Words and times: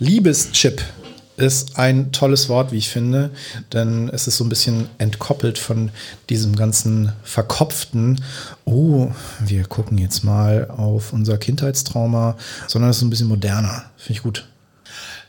Liebeschip 0.00 0.82
ist 1.36 1.78
ein 1.78 2.10
tolles 2.10 2.48
Wort, 2.48 2.72
wie 2.72 2.78
ich 2.78 2.88
finde, 2.88 3.30
denn 3.74 4.08
es 4.08 4.26
ist 4.26 4.38
so 4.38 4.44
ein 4.44 4.48
bisschen 4.48 4.88
entkoppelt 4.96 5.58
von 5.58 5.90
diesem 6.30 6.56
ganzen 6.56 7.12
verkopften, 7.22 8.24
oh, 8.64 9.10
wir 9.40 9.64
gucken 9.64 9.98
jetzt 9.98 10.24
mal 10.24 10.70
auf 10.70 11.12
unser 11.12 11.36
Kindheitstrauma, 11.36 12.38
sondern 12.66 12.90
es 12.90 12.96
ist 12.96 13.02
ein 13.02 13.10
bisschen 13.10 13.28
moderner. 13.28 13.84
Finde 13.98 14.12
ich 14.12 14.22
gut. 14.22 14.46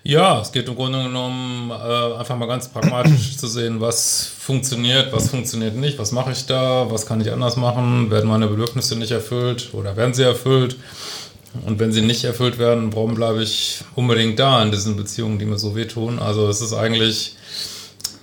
Ja, 0.03 0.39
es 0.39 0.53
geht 0.53 0.69
im 0.69 0.75
Grunde 0.75 1.03
genommen 1.03 1.69
äh, 1.69 2.17
einfach 2.17 2.37
mal 2.37 2.47
ganz 2.47 2.69
pragmatisch 2.69 3.35
zu 3.37 3.47
sehen, 3.47 3.81
was 3.81 4.25
funktioniert, 4.25 5.11
was 5.11 5.29
funktioniert 5.29 5.75
nicht, 5.75 5.99
was 5.99 6.13
mache 6.13 6.31
ich 6.31 6.45
da, 6.45 6.89
was 6.89 7.05
kann 7.05 7.19
ich 7.19 7.29
anders 7.29 7.57
machen, 7.57 8.09
werden 8.09 8.29
meine 8.29 8.47
Bedürfnisse 8.47 8.95
nicht 8.95 9.11
erfüllt 9.11 9.73
oder 9.73 9.97
werden 9.97 10.13
sie 10.13 10.23
erfüllt 10.23 10.77
und 11.65 11.79
wenn 11.79 11.91
sie 11.91 12.01
nicht 12.01 12.23
erfüllt 12.23 12.57
werden, 12.57 12.93
warum 12.93 13.15
bleibe 13.15 13.43
ich 13.43 13.83
unbedingt 13.95 14.39
da 14.39 14.63
in 14.63 14.71
diesen 14.71 14.95
Beziehungen, 14.95 15.37
die 15.37 15.45
mir 15.45 15.59
so 15.59 15.75
wehtun? 15.75 16.19
Also 16.19 16.47
es 16.47 16.61
ist 16.61 16.73
eigentlich 16.73 17.35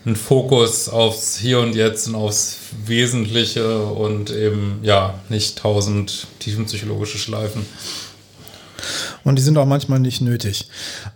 ein 0.06 0.16
Fokus 0.16 0.88
aufs 0.88 1.36
Hier 1.36 1.60
und 1.60 1.74
Jetzt 1.74 2.08
und 2.08 2.14
aufs 2.14 2.56
Wesentliche 2.86 3.84
und 3.84 4.30
eben 4.30 4.78
ja 4.82 5.20
nicht 5.28 5.58
tausend 5.58 6.26
tiefenpsychologische 6.38 7.18
Schleifen. 7.18 7.66
Und 9.24 9.36
die 9.36 9.42
sind 9.42 9.58
auch 9.58 9.66
manchmal 9.66 10.00
nicht 10.00 10.20
nötig. 10.20 10.68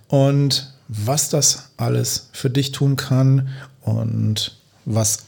Und 0.08 0.72
was 0.88 1.30
das 1.30 1.70
alles 1.78 2.28
für 2.32 2.50
dich 2.50 2.72
tun 2.72 2.96
kann 2.96 3.48
und 3.80 4.58
was 4.84 5.24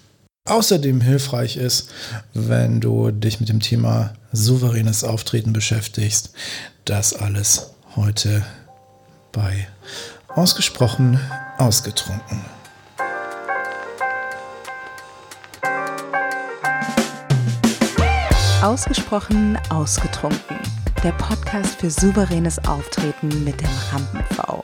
außerdem 0.47 1.01
hilfreich 1.01 1.56
ist, 1.56 1.89
wenn 2.34 2.80
du 2.80 3.11
dich 3.11 3.41
mit 3.41 3.48
dem 3.48 3.61
Thema 3.61 4.12
souveränes 4.33 5.05
Auftreten 5.05 5.55
beschäftigst, 5.55 6.34
das 6.84 7.15
alles 7.15 7.70
heute 7.97 8.45
bei 9.33 9.66
Ausgesprochen 10.29 11.19
Ausgetrunken. 11.56 12.45
Ausgesprochen 18.62 19.58
Ausgetrunken. 19.70 20.58
Der 21.03 21.12
Podcast 21.12 21.81
für 21.81 21.91
souveränes 21.91 22.58
Auftreten 22.67 23.45
mit 23.45 23.61
dem 23.61 23.69
Rampen-V. 23.92 24.62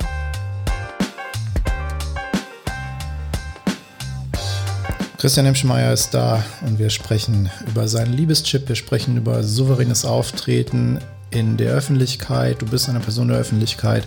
Christian 5.19 5.47
Hemschmeier 5.47 5.92
ist 5.92 6.14
da 6.14 6.42
und 6.66 6.78
wir 6.78 6.91
sprechen 6.91 7.50
über 7.66 7.89
seinen 7.89 8.12
Liebeschip, 8.14 8.69
wir 8.69 8.77
sprechen 8.77 9.16
über 9.19 9.42
souveränes 9.42 10.05
Auftreten 10.06 10.98
in 11.31 11.56
der 11.56 11.73
Öffentlichkeit, 11.73 12.61
du 12.61 12.67
bist 12.67 12.89
eine 12.89 13.00
Person 13.00 13.28
der 13.28 13.39
Öffentlichkeit, 13.39 14.06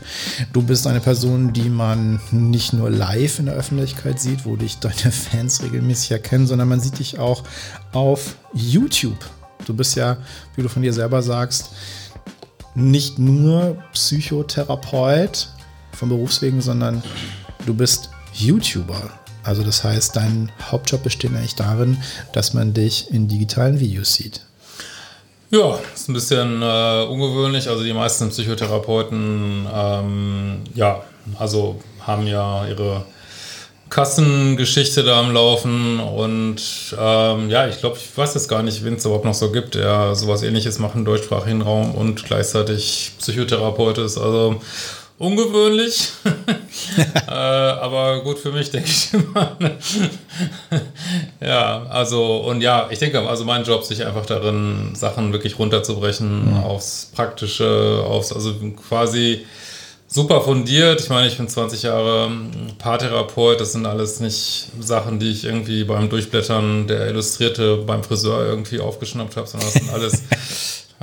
du 0.52 0.62
bist 0.62 0.88
eine 0.88 1.00
Person, 1.00 1.54
die 1.54 1.70
man 1.70 2.20
nicht 2.32 2.74
nur 2.74 2.90
live 2.90 3.40
in 3.40 3.46
der 3.46 3.56
Öffentlichkeit 3.56 4.20
sieht, 4.20 4.46
wo 4.46 4.56
dich 4.56 4.80
deine 4.80 4.96
Fans 5.12 5.64
regelmäßig 5.64 6.12
erkennen, 6.12 6.48
sondern 6.48 6.68
man 6.68 6.80
sieht 6.80 7.00
dich 7.00 7.20
auch 7.20 7.44
auf 7.94 8.36
YouTube. 8.54 9.18
Du 9.66 9.74
bist 9.74 9.96
ja, 9.96 10.18
wie 10.56 10.62
du 10.62 10.70
von 10.70 10.82
dir 10.82 10.94
selber 10.94 11.22
sagst, 11.22 11.72
nicht 12.76 13.20
nur 13.20 13.78
Psychotherapeut 13.94 15.50
vom 15.94 16.10
Berufswegen, 16.10 16.62
sondern 16.62 17.04
du 17.66 17.74
bist 17.74 18.10
YouTuber. 18.34 19.12
Also 19.44 19.64
das 19.64 19.84
heißt, 19.84 20.16
dein 20.16 20.52
Hauptjob 20.62 21.04
besteht 21.04 21.32
eigentlich 21.32 21.56
darin, 21.56 21.98
dass 22.34 22.54
man 22.54 22.74
dich 22.74 23.12
in 23.12 23.28
digitalen 23.28 23.80
Videos 23.80 24.16
sieht. 24.16 24.42
Ja, 25.54 25.78
ist 25.94 26.10
ein 26.10 26.14
bisschen 26.14 26.64
äh, 26.64 27.06
ungewöhnlich. 27.06 27.70
Also 27.70 27.84
die 27.84 27.94
meisten 27.94 28.30
Psychotherapeuten, 28.30 29.68
ähm, 29.72 30.62
ja, 30.74 31.04
also 31.38 31.80
haben 32.00 32.26
ja 32.26 32.66
ihre 32.66 33.06
Kassengeschichte 33.88 35.04
da 35.04 35.20
am 35.20 35.32
Laufen 35.32 36.00
und 36.00 36.58
ähm, 37.00 37.52
ja, 37.52 37.68
ich 37.68 37.78
glaube, 37.80 37.98
ich 37.98 38.18
weiß 38.18 38.34
jetzt 38.34 38.48
gar 38.48 38.64
nicht, 38.64 38.84
wen 38.84 38.96
es 38.96 39.06
überhaupt 39.06 39.26
noch 39.26 39.36
so 39.36 39.52
gibt, 39.52 39.76
der 39.76 40.16
sowas 40.16 40.42
ähnliches 40.42 40.80
macht 40.80 40.96
im 40.96 41.06
deutschsprachigen 41.06 41.62
Raum 41.62 41.94
und 41.94 42.26
gleichzeitig 42.26 43.12
Psychotherapeut 43.20 44.00
ist. 44.00 44.18
Also 44.18 44.60
ungewöhnlich, 45.20 46.14
äh, 47.28 47.32
aber 47.32 48.24
gut 48.24 48.40
für 48.40 48.52
mich, 48.52 48.72
denke 48.72 48.90
ich 48.90 49.14
immer. 49.14 49.56
Ja, 51.54 51.86
also 51.90 52.38
und 52.38 52.62
ja, 52.62 52.88
ich 52.90 52.98
denke, 52.98 53.20
also 53.30 53.46
mein 53.46 53.64
Job 53.64 53.84
sich 53.84 54.04
einfach 54.04 54.26
darin, 54.26 54.96
Sachen 54.96 55.34
wirklich 55.34 55.60
runterzubrechen 55.60 56.50
mhm. 56.50 56.64
aufs 56.64 57.12
Praktische, 57.14 58.04
aufs, 58.08 58.34
also 58.34 58.56
quasi 58.90 59.46
super 60.08 60.42
fundiert. 60.42 61.02
Ich 61.02 61.10
meine, 61.10 61.28
ich 61.28 61.38
bin 61.38 61.48
20 61.48 61.84
Jahre 61.84 62.32
Paartherapeut. 62.80 63.62
Das 63.62 63.74
sind 63.74 63.86
alles 63.86 64.20
nicht 64.20 64.70
Sachen, 64.80 65.20
die 65.20 65.30
ich 65.30 65.46
irgendwie 65.46 65.84
beim 65.84 66.10
Durchblättern 66.10 66.88
der 66.88 67.08
Illustrierte 67.08 67.78
beim 67.78 68.04
Friseur 68.04 68.48
irgendwie 68.48 68.80
aufgeschnappt 68.80 69.38
habe, 69.38 69.48
sondern 69.48 69.70
das 69.72 69.84
sind 69.84 69.94
alles 69.94 70.24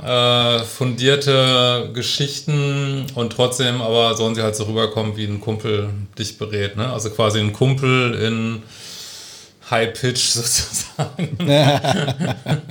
äh, 0.03 0.65
fundierte 0.65 1.91
Geschichten 1.93 3.05
und 3.15 3.31
trotzdem 3.31 3.81
aber 3.81 4.15
sollen 4.15 4.35
sie 4.35 4.41
halt 4.43 4.57
so 4.57 4.65
rüberkommen, 4.65 5.15
wie 5.15 5.27
ein 5.27 5.39
Kumpel 5.39 5.89
dich 6.17 6.37
berät. 6.37 6.75
Ne? 6.75 6.91
Also 6.91 7.09
quasi 7.09 7.39
ein 7.39 7.53
Kumpel 7.53 8.15
in 8.15 8.63
High 9.71 9.93
Pitch 9.93 10.19
sozusagen. 10.31 11.37
ja. 11.47 12.35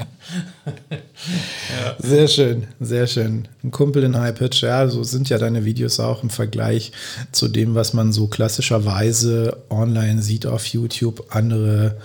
Sehr 1.98 2.28
schön, 2.28 2.66
sehr 2.78 3.06
schön. 3.06 3.48
Ein 3.62 3.70
Kumpel 3.70 4.04
in 4.04 4.16
High 4.16 4.34
Pitch, 4.34 4.62
ja, 4.62 4.88
so 4.88 5.02
sind 5.02 5.28
ja 5.28 5.38
deine 5.38 5.64
Videos 5.64 6.00
auch 6.00 6.22
im 6.22 6.30
Vergleich 6.30 6.92
zu 7.32 7.48
dem, 7.48 7.74
was 7.74 7.92
man 7.92 8.12
so 8.12 8.26
klassischerweise 8.26 9.56
online 9.70 10.22
sieht 10.22 10.46
auf 10.46 10.66
YouTube. 10.66 11.26
Andere 11.30 11.96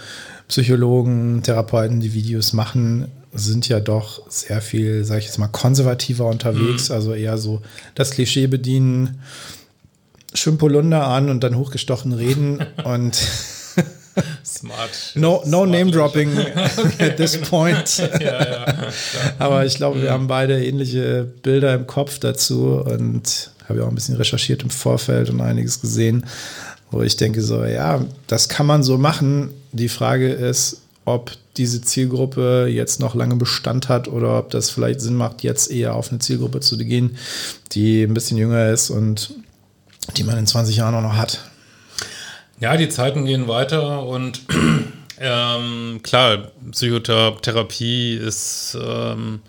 Psychologen, 0.48 1.42
Therapeuten, 1.44 2.00
die 2.00 2.14
Videos 2.14 2.54
machen, 2.54 3.08
sind 3.34 3.68
ja 3.68 3.80
doch 3.80 4.22
sehr 4.30 4.62
viel, 4.62 5.04
sag 5.04 5.20
ich 5.20 5.26
jetzt 5.26 5.38
mal, 5.38 5.48
konservativer 5.48 6.26
unterwegs, 6.26 6.90
mhm. 6.90 6.96
also 6.96 7.14
eher 7.14 7.38
so 7.38 7.62
das 7.96 8.12
Klischee 8.12 8.48
bedienen, 8.48 9.22
Schimpolunder 10.34 11.08
an 11.08 11.30
und 11.30 11.44
dann 11.44 11.58
hochgestochen 11.58 12.14
reden 12.14 12.66
und 12.84 13.18
Smart. 14.46 15.12
No, 15.16 15.44
no 15.46 15.66
Name 15.66 15.92
Dropping 15.92 16.30
okay, 16.78 17.10
at 17.10 17.18
this 17.18 17.34
genau. 17.34 17.48
point. 17.48 17.98
ja, 18.20 18.46
ja, 18.46 18.92
Aber 19.40 19.66
ich 19.66 19.76
glaube, 19.76 20.02
wir 20.02 20.10
mhm. 20.10 20.14
haben 20.14 20.28
beide 20.28 20.64
ähnliche 20.64 21.24
Bilder 21.44 21.74
im 21.74 21.88
Kopf 21.88 22.20
dazu 22.20 22.82
und 22.86 23.52
habe 23.68 23.80
ja 23.80 23.86
auch 23.86 23.90
ein 23.90 23.96
bisschen 23.96 24.16
recherchiert 24.16 24.64
im 24.64 24.70
Vorfeld 24.70 25.30
und 25.30 25.42
einiges 25.42 25.82
gesehen, 25.82 26.26
wo 26.92 27.02
ich 27.02 27.18
denke 27.18 27.42
so, 27.42 27.66
ja, 27.66 28.06
das 28.28 28.48
kann 28.50 28.66
man 28.66 28.84
so 28.84 28.98
machen. 28.98 29.50
Die 29.72 29.90
Frage 29.90 30.32
ist, 30.32 30.82
ob 31.06 31.32
diese 31.58 31.82
Zielgruppe 31.82 32.68
jetzt 32.70 33.00
noch 33.00 33.16
lange 33.16 33.36
Bestand 33.36 33.90
hat 33.90 34.08
oder 34.08 34.40
ob 34.40 34.50
das 34.50 34.70
vielleicht 34.70 35.02
Sinn 35.02 35.16
macht, 35.16 35.44
jetzt 35.44 35.72
eher 35.72 35.96
auf 35.96 36.10
eine 36.10 36.20
Zielgruppe 36.20 36.60
zu 36.60 36.78
gehen, 36.78 37.18
die 37.72 38.04
ein 38.04 38.14
bisschen 38.14 38.38
jünger 38.38 38.70
ist 38.70 38.90
und 38.90 39.34
die 40.18 40.24
man 40.24 40.38
in 40.38 40.48
20 40.48 40.76
Jahren 40.76 40.96
auch 40.96 41.02
noch 41.02 41.16
hat. 41.16 41.40
Ja, 42.60 42.78
die 42.78 42.90
Zeiten 42.90 43.26
gehen 43.26 43.48
weiter 43.48 44.04
und 44.04 44.42
ähm, 45.20 46.00
klar, 46.04 46.52
Psychotherapie 46.72 48.16
ist, 48.16 48.78
ähm, 48.82 49.42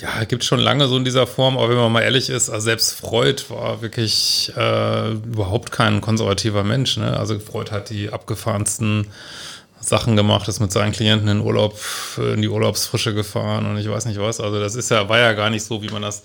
ja, 0.00 0.24
gibt 0.24 0.42
schon 0.42 0.58
lange 0.58 0.88
so 0.88 0.96
in 0.96 1.04
dieser 1.04 1.28
Form, 1.28 1.56
aber 1.56 1.68
wenn 1.68 1.76
man 1.76 1.92
mal 1.92 2.02
ehrlich 2.02 2.28
ist, 2.28 2.50
also 2.50 2.64
selbst 2.64 2.92
Freud 2.92 3.44
war 3.48 3.80
wirklich 3.80 4.52
äh, 4.56 5.12
überhaupt 5.12 5.70
kein 5.70 6.00
konservativer 6.00 6.64
Mensch. 6.64 6.96
Ne? 6.96 7.16
Also 7.16 7.38
Freud 7.38 7.70
hat 7.70 7.90
die 7.90 8.10
abgefahrensten 8.10 9.06
Sachen 9.80 10.16
gemacht, 10.16 10.48
ist 10.48 10.60
mit 10.60 10.72
seinen 10.72 10.92
Klienten 10.92 11.28
in 11.28 11.40
Urlaub, 11.40 11.78
in 12.18 12.42
die 12.42 12.48
Urlaubsfrische 12.48 13.14
gefahren 13.14 13.66
und 13.66 13.78
ich 13.78 13.88
weiß 13.88 14.06
nicht 14.06 14.20
was. 14.20 14.40
Also 14.40 14.58
das 14.58 14.74
ist 14.74 14.90
ja, 14.90 15.08
war 15.08 15.18
ja 15.18 15.32
gar 15.32 15.48
nicht 15.48 15.64
so, 15.64 15.80
wie 15.80 15.88
man 15.90 16.02
das 16.02 16.24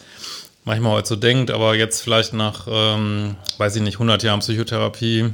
manchmal 0.63 0.93
heute 0.93 1.09
so 1.09 1.15
denkt, 1.15 1.51
aber 1.51 1.75
jetzt 1.75 2.01
vielleicht 2.01 2.33
nach, 2.33 2.67
ähm, 2.67 3.35
weiß 3.57 3.75
ich 3.75 3.81
nicht, 3.83 3.95
100 3.95 4.23
Jahren 4.23 4.39
Psychotherapie 4.39 5.33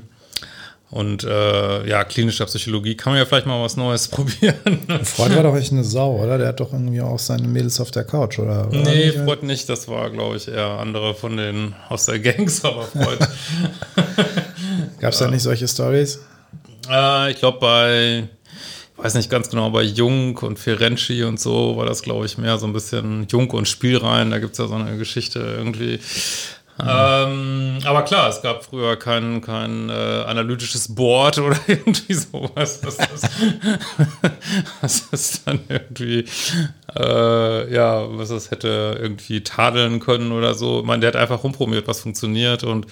und 0.92 1.24
äh, 1.24 1.88
ja, 1.88 2.04
klinischer 2.04 2.46
Psychologie 2.46 2.96
kann 2.96 3.14
man 3.14 3.20
ja 3.20 3.26
vielleicht 3.26 3.46
mal 3.46 3.64
was 3.64 3.78
Neues 3.78 4.08
probieren. 4.10 4.56
Freud 5.04 5.34
war 5.36 5.44
doch 5.44 5.56
echt 5.56 5.72
eine 5.72 5.86
Sau, 5.86 6.22
oder? 6.22 6.38
Der 6.38 6.50
hat 6.50 6.60
doch 6.60 6.74
irgendwie 6.74 7.00
auch 7.00 7.18
seine 7.18 7.48
Mädels 7.48 7.80
auf 7.80 7.92
der 7.92 8.04
Couch, 8.04 8.40
oder? 8.40 8.68
Nee, 8.70 9.06
nicht? 9.06 9.20
Freud 9.20 9.46
nicht. 9.46 9.70
Das 9.70 9.88
war, 9.88 10.10
glaube 10.10 10.36
ich, 10.36 10.50
eher 10.50 10.68
andere 10.80 11.16
von 11.16 11.38
den 11.38 11.74
aus 11.88 12.08
der 12.08 12.20
Gangs, 12.20 12.66
aber 12.66 12.84
Freud. 12.84 13.20
Gab 15.00 15.14
es 15.14 15.20
da 15.20 15.32
nicht 15.32 15.44
solche 15.44 15.66
Stories? 15.66 16.20
Äh, 16.90 17.32
ich 17.32 17.38
glaube, 17.38 17.60
bei, 17.60 18.28
ich 18.98 19.04
weiß 19.04 19.14
nicht 19.14 19.30
ganz 19.30 19.50
genau, 19.50 19.70
bei 19.70 19.84
Jung 19.84 20.36
und 20.40 20.60
Ferenczi 20.60 21.24
und 21.24 21.40
so 21.40 21.78
war 21.78 21.86
das, 21.86 22.02
glaube 22.02 22.26
ich, 22.26 22.38
mehr 22.38 22.58
so 22.58 22.68
ein 22.68 22.74
bisschen 22.74 23.28
Jung 23.30 23.50
und 23.52 23.70
Spielrein. 23.70 24.30
Da 24.30 24.40
gibt 24.40 24.52
es 24.52 24.58
ja 24.58 24.68
so 24.68 24.76
eine 24.76 24.98
Geschichte 24.98 25.40
irgendwie. 25.40 26.02
Mhm. 26.82 26.90
Ähm, 26.90 27.78
aber 27.86 28.04
klar, 28.04 28.30
es 28.30 28.42
gab 28.42 28.64
früher 28.66 28.96
kein, 28.98 29.42
kein 29.42 29.90
äh, 29.90 29.94
analytisches 29.94 30.96
Board 30.96 31.38
oder 31.38 31.58
irgendwie 31.68 32.14
sowas, 32.14 32.80
was 32.84 32.98
das, 32.98 33.22
was 34.82 35.10
das 35.12 35.44
dann 35.46 35.60
irgendwie, 35.70 36.26
äh, 36.98 37.74
ja, 37.74 38.08
was 38.18 38.30
das 38.30 38.52
hätte 38.52 38.98
irgendwie 39.00 39.42
tadeln 39.44 40.00
können 40.00 40.32
oder 40.32 40.54
so. 40.56 40.80
Ich 40.80 40.86
meine, 40.86 41.02
der 41.02 41.10
hat 41.10 41.16
einfach 41.16 41.44
rumprobiert, 41.44 41.88
was 41.88 42.02
funktioniert 42.02 42.64
und 42.64 42.88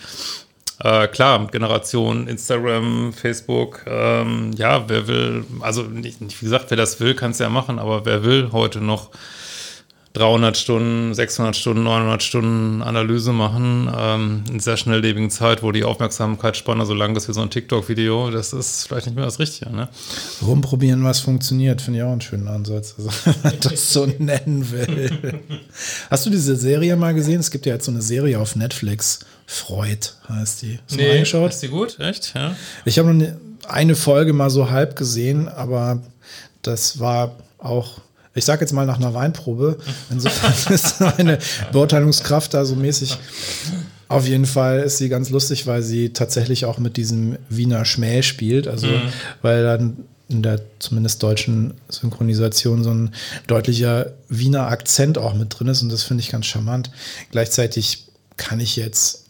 Äh, 0.81 1.09
klar, 1.09 1.45
Generation 1.51 2.27
Instagram, 2.27 3.11
Facebook, 3.11 3.81
ähm, 3.85 4.51
ja, 4.55 4.87
wer 4.87 5.07
will, 5.07 5.43
also 5.59 5.83
nicht 5.83 6.21
wie 6.21 6.45
gesagt, 6.45 6.67
wer 6.69 6.77
das 6.77 7.01
will, 7.01 7.15
kann 7.15 7.31
es 7.31 7.39
ja 7.39 7.49
machen, 7.49 7.79
aber 7.79 8.05
wer 8.05 8.23
will 8.23 8.51
heute 8.53 8.79
noch 8.79 9.09
300 10.13 10.57
Stunden, 10.57 11.13
600 11.13 11.55
Stunden, 11.55 11.83
900 11.83 12.23
Stunden 12.23 12.81
Analyse 12.81 13.31
machen 13.31 13.91
ähm, 13.95 14.43
in 14.51 14.59
sehr 14.59 14.75
schnelllebigen 14.75 15.29
Zeit, 15.29 15.61
wo 15.61 15.71
die 15.71 15.83
Aufmerksamkeitsspanne 15.83 16.85
so 16.85 16.95
lang 16.95 17.15
ist 17.15 17.29
wie 17.29 17.33
so 17.33 17.41
ein 17.41 17.51
TikTok-Video, 17.51 18.31
das 18.31 18.51
ist 18.51 18.87
vielleicht 18.87 19.05
nicht 19.05 19.15
mehr 19.15 19.25
das 19.25 19.37
Richtige. 19.37 19.71
Ne? 19.71 19.87
Rumprobieren, 20.41 21.03
was 21.03 21.19
funktioniert, 21.19 21.81
finde 21.81 21.99
ich 21.99 22.05
auch 22.05 22.11
einen 22.11 22.21
schönen 22.21 22.47
Ansatz, 22.47 22.95
also, 22.97 23.09
wenn 23.25 23.35
man 23.43 23.59
das 23.61 23.93
so 23.93 24.07
nennen 24.07 24.71
will. 24.71 25.41
Hast 26.09 26.25
du 26.25 26.31
diese 26.31 26.55
Serie 26.55 26.95
mal 26.95 27.13
gesehen? 27.13 27.39
Es 27.39 27.51
gibt 27.51 27.67
ja 27.67 27.73
jetzt 27.73 27.85
so 27.85 27.91
eine 27.91 28.01
Serie 28.01 28.39
auf 28.39 28.55
Netflix, 28.55 29.19
Freud 29.45 30.07
heißt 30.27 30.61
die. 30.61 30.79
Hast 30.83 30.91
du 30.91 30.97
nee, 30.97 31.23
mal 31.33 31.47
Ist 31.47 31.63
die 31.63 31.69
gut? 31.69 31.99
Echt? 31.99 32.33
Ja. 32.35 32.55
Ich 32.85 32.99
habe 32.99 33.13
nur 33.13 33.35
eine 33.67 33.95
Folge 33.95 34.33
mal 34.33 34.49
so 34.49 34.69
halb 34.69 34.95
gesehen, 34.95 35.47
aber 35.47 36.01
das 36.61 36.99
war 36.99 37.35
auch 37.57 38.01
ich 38.39 38.45
sage 38.45 38.61
jetzt 38.61 38.73
mal 38.73 38.85
nach 38.85 38.97
einer 38.97 39.13
Weinprobe. 39.13 39.77
Insofern 40.09 40.53
ist 40.73 40.99
meine 40.99 41.37
Beurteilungskraft 41.71 42.53
da 42.53 42.65
so 42.65 42.75
mäßig. 42.75 43.17
Auf 44.07 44.27
jeden 44.27 44.47
Fall 44.47 44.79
ist 44.79 44.97
sie 44.97 45.09
ganz 45.09 45.29
lustig, 45.29 45.67
weil 45.67 45.83
sie 45.83 46.09
tatsächlich 46.09 46.65
auch 46.65 46.79
mit 46.79 46.97
diesem 46.97 47.37
Wiener 47.49 47.85
Schmäh 47.85 48.23
spielt. 48.23 48.67
Also, 48.67 48.87
mhm. 48.87 49.01
weil 49.43 49.63
dann 49.63 49.97
in 50.29 50.43
der 50.43 50.61
zumindest 50.79 51.21
deutschen 51.21 51.73
Synchronisation 51.89 52.83
so 52.83 52.91
ein 52.91 53.13
deutlicher 53.47 54.13
Wiener 54.29 54.67
Akzent 54.67 55.17
auch 55.17 55.33
mit 55.33 55.59
drin 55.59 55.67
ist 55.67 55.81
und 55.81 55.91
das 55.91 56.03
finde 56.03 56.21
ich 56.21 56.29
ganz 56.29 56.45
charmant. 56.45 56.91
Gleichzeitig 57.31 58.05
kann 58.37 58.59
ich 58.59 58.75
jetzt 58.75 59.25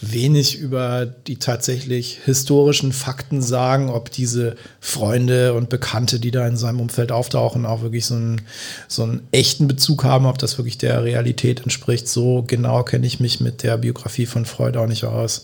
wenig 0.00 0.58
über 0.58 1.06
die 1.06 1.36
tatsächlich 1.36 2.20
historischen 2.24 2.92
Fakten 2.92 3.42
sagen, 3.42 3.90
ob 3.90 4.10
diese 4.10 4.56
Freunde 4.80 5.54
und 5.54 5.68
Bekannte, 5.68 6.20
die 6.20 6.30
da 6.30 6.46
in 6.46 6.56
seinem 6.56 6.80
Umfeld 6.80 7.10
auftauchen, 7.10 7.66
auch 7.66 7.82
wirklich 7.82 8.06
so 8.06 8.14
einen, 8.14 8.42
so 8.86 9.02
einen 9.02 9.26
echten 9.32 9.66
Bezug 9.66 10.04
haben, 10.04 10.26
ob 10.26 10.38
das 10.38 10.56
wirklich 10.56 10.78
der 10.78 11.02
Realität 11.02 11.60
entspricht. 11.60 12.06
So 12.06 12.44
genau 12.46 12.84
kenne 12.84 13.06
ich 13.06 13.18
mich 13.18 13.40
mit 13.40 13.62
der 13.62 13.76
Biografie 13.76 14.26
von 14.26 14.44
Freud 14.44 14.78
auch 14.78 14.86
nicht 14.86 15.04
aus. 15.04 15.42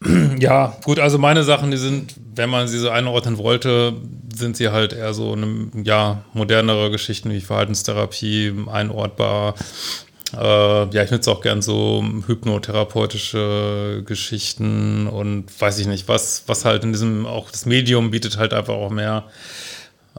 Ja, 0.38 0.78
gut, 0.84 0.98
also 0.98 1.18
meine 1.18 1.44
Sachen, 1.44 1.70
die 1.70 1.76
sind, 1.76 2.14
wenn 2.34 2.48
man 2.48 2.68
sie 2.68 2.78
so 2.78 2.88
einordnen 2.88 3.36
wollte, 3.36 3.92
sind 4.34 4.56
sie 4.56 4.70
halt 4.70 4.94
eher 4.94 5.12
so 5.12 5.34
eine, 5.34 5.68
ja, 5.84 6.24
modernere 6.32 6.90
Geschichten 6.90 7.30
wie 7.30 7.42
Verhaltenstherapie, 7.42 8.54
einordbar, 8.72 9.54
ja, 10.32 11.02
ich 11.02 11.10
nutze 11.10 11.30
auch 11.30 11.40
gern 11.40 11.62
so 11.62 12.04
hypnotherapeutische 12.26 14.02
Geschichten 14.06 15.06
und 15.06 15.46
weiß 15.60 15.78
ich 15.78 15.86
nicht, 15.86 16.08
was, 16.08 16.44
was 16.46 16.64
halt 16.64 16.84
in 16.84 16.92
diesem, 16.92 17.26
auch 17.26 17.50
das 17.50 17.66
Medium 17.66 18.10
bietet 18.10 18.38
halt 18.38 18.54
einfach 18.54 18.74
auch 18.74 18.90
mehr 18.90 19.24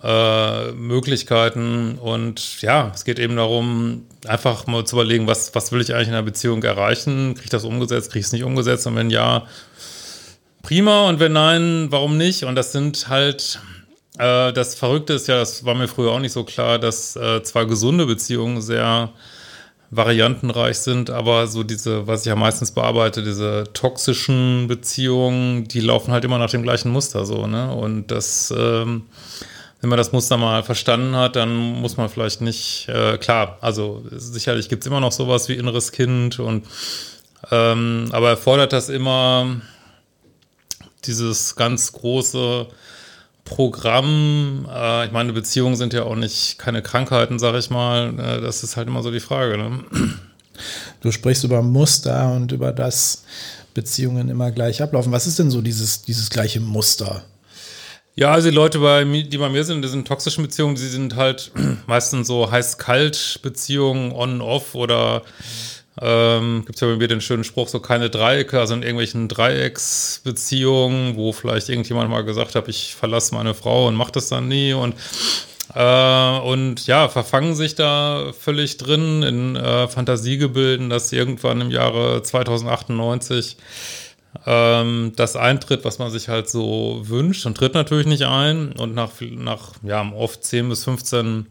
äh, 0.04 0.72
Möglichkeiten. 0.72 1.98
Und 2.00 2.62
ja, 2.62 2.92
es 2.94 3.06
geht 3.06 3.20
eben 3.20 3.36
darum, 3.36 4.06
einfach 4.28 4.68
mal 4.68 4.86
zu 4.86 4.96
überlegen, 4.96 5.28
was, 5.28 5.54
was 5.56 5.72
will 5.72 5.82
ich 5.82 5.94
eigentlich 5.94 6.10
in 6.10 6.14
einer 6.14 6.24
Beziehung 6.24 6.64
erreichen? 6.64 7.34
Kriege 7.34 7.46
ich 7.46 7.50
das 7.50 7.64
umgesetzt, 7.64 8.12
kriege 8.12 8.20
ich 8.20 8.28
es 8.28 8.32
nicht 8.32 8.44
umgesetzt? 8.44 8.88
Und 8.88 8.96
wenn 8.96 9.10
ja, 9.10 9.46
prima. 10.62 11.08
Und 11.08 11.20
wenn 11.20 11.34
nein, 11.34 11.88
warum 11.90 12.18
nicht? 12.18 12.44
Und 12.44 12.56
das 12.56 12.72
sind 12.72 13.08
halt 13.10 13.60
äh, 14.18 14.54
das 14.54 14.76
Verrückte 14.76 15.14
ist 15.14 15.28
ja, 15.28 15.38
das 15.38 15.66
war 15.66 15.76
mir 15.76 15.88
früher 15.88 16.12
auch 16.12 16.20
nicht 16.20 16.34
so 16.34 16.44
klar, 16.44 16.80
dass 16.80 17.16
äh, 17.16 17.44
zwar 17.44 17.66
gesunde 17.66 18.06
Beziehungen 18.06 18.62
sehr 18.62 19.10
variantenreich 19.92 20.78
sind, 20.78 21.10
aber 21.10 21.48
so 21.48 21.64
diese, 21.64 22.08
was 22.08 22.22
ich 22.22 22.28
ja 22.28 22.36
meistens 22.36 22.72
bearbeite, 22.72 23.24
diese 23.24 23.66
toxischen 23.74 24.68
Beziehungen, 24.68 25.68
die 25.68 25.82
laufen 25.82 26.14
halt 26.14 26.24
immer 26.24 26.38
nach 26.38 26.50
dem 26.50 26.64
gleichen 26.64 26.92
Muster 26.92 27.26
so, 27.26 27.46
ne? 27.46 27.74
Und 27.74 28.08
das, 28.08 28.54
ähm, 28.58 29.04
wenn 29.82 29.90
man 29.90 29.98
das 29.98 30.14
Muster 30.14 30.38
mal 30.38 30.64
verstanden 30.64 31.18
hat, 31.18 31.36
dann 31.36 31.54
muss 31.54 31.98
man 31.98 32.08
vielleicht 32.08 32.40
nicht, 32.40 32.88
äh, 32.88 33.18
klar, 33.18 33.58
also 33.60 34.02
sicherlich 34.12 34.70
gibt 34.70 34.84
es 34.84 34.88
immer 34.88 35.02
noch 35.02 35.12
sowas 35.12 35.50
wie 35.50 35.56
inneres 35.56 35.92
Kind 35.92 36.40
und 36.40 36.66
ähm, 37.52 38.08
aber 38.12 38.30
erfordert 38.30 38.72
das 38.72 38.88
immer 38.88 39.60
dieses 41.06 41.56
ganz 41.58 41.92
große 41.92 42.68
Programm, 43.46 44.68
äh, 44.72 45.06
ich 45.06 45.12
meine, 45.12 45.34
Beziehungen 45.34 45.76
sind 45.76 45.94
ja 45.94 46.04
auch 46.04 46.16
nicht 46.16 46.58
keine 46.58 46.82
Krankheiten, 46.82 47.40
sag 47.40 47.56
ich 47.56 47.70
mal. 47.70 48.14
Äh, 48.20 48.42
das 48.42 48.64
ist 48.64 48.78
halt 48.78 48.88
immer 48.88 49.04
so 49.04 49.12
die 49.12 49.20
Frage. 49.20 49.58
Ne? 49.58 49.84
Du 51.02 51.12
sprichst 51.12 51.44
über 51.44 51.62
Muster 51.62 52.32
und 52.34 52.52
über 52.52 52.72
das 52.72 53.24
Beziehungen 53.74 54.30
immer 54.30 54.52
gleich 54.52 54.82
ablaufen. 54.82 55.12
Was 55.12 55.28
ist 55.28 55.40
denn 55.40 55.50
so 55.50 55.62
dieses, 55.62 56.04
dieses 56.04 56.30
gleiche 56.30 56.60
Muster? 56.60 57.24
Ja, 58.16 58.34
also 58.34 58.50
die 58.50 58.56
Leute, 58.56 58.80
bei, 58.80 59.04
die 59.06 59.38
bei 59.38 59.50
mir 59.50 59.64
sind, 59.64 59.82
die 59.82 59.88
sind 59.88 60.08
toxischen 60.08 60.44
Beziehungen, 60.44 60.76
die 60.76 60.88
sind 60.88 61.16
halt 61.16 61.52
meistens 61.88 62.28
so 62.28 62.52
heiß-kalt-Beziehungen, 62.52 64.12
on-off 64.12 64.76
oder 64.76 65.24
ähm, 66.04 66.64
Gibt 66.66 66.76
es 66.76 66.82
ja 66.82 66.88
bei 66.88 66.96
mir 66.96 67.08
den 67.08 67.22
schönen 67.22 67.44
Spruch, 67.44 67.68
so 67.68 67.80
keine 67.80 68.10
Dreiecke, 68.10 68.60
also 68.60 68.74
in 68.74 68.82
irgendwelchen 68.82 69.28
Dreiecksbeziehungen, 69.28 71.16
wo 71.16 71.32
vielleicht 71.32 71.70
irgendjemand 71.70 72.10
mal 72.10 72.24
gesagt 72.24 72.56
hat, 72.56 72.68
ich 72.68 72.96
verlasse 72.96 73.36
meine 73.36 73.54
Frau 73.54 73.88
und 73.88 73.96
mache 73.96 74.14
das 74.14 74.28
dann 74.28 74.48
nie 74.48 74.74
und 74.74 74.96
äh, 75.76 76.40
und 76.40 76.88
ja, 76.88 77.08
verfangen 77.08 77.54
sich 77.56 77.76
da 77.76 78.34
völlig 78.38 78.78
drin 78.78 79.22
in 79.22 79.56
äh, 79.56 79.88
Fantasiegebilden, 79.88 80.90
dass 80.90 81.12
irgendwann 81.14 81.62
im 81.62 81.70
Jahre 81.70 82.24
2098 82.24 83.58
ähm, 84.48 85.14
das 85.16 85.36
eintritt, 85.36 85.86
was 85.86 86.00
man 86.00 86.10
sich 86.10 86.30
halt 86.30 86.50
so 86.50 87.02
wünscht 87.04 87.46
und 87.46 87.56
tritt 87.56 87.76
natürlich 87.76 88.08
nicht 88.08 88.24
ein 88.24 88.72
und 88.74 88.96
nach, 88.96 89.12
nach 89.22 89.74
ja, 89.84 90.12
oft 90.14 90.44
10 90.44 90.68
bis 90.70 90.84
15 90.84 91.46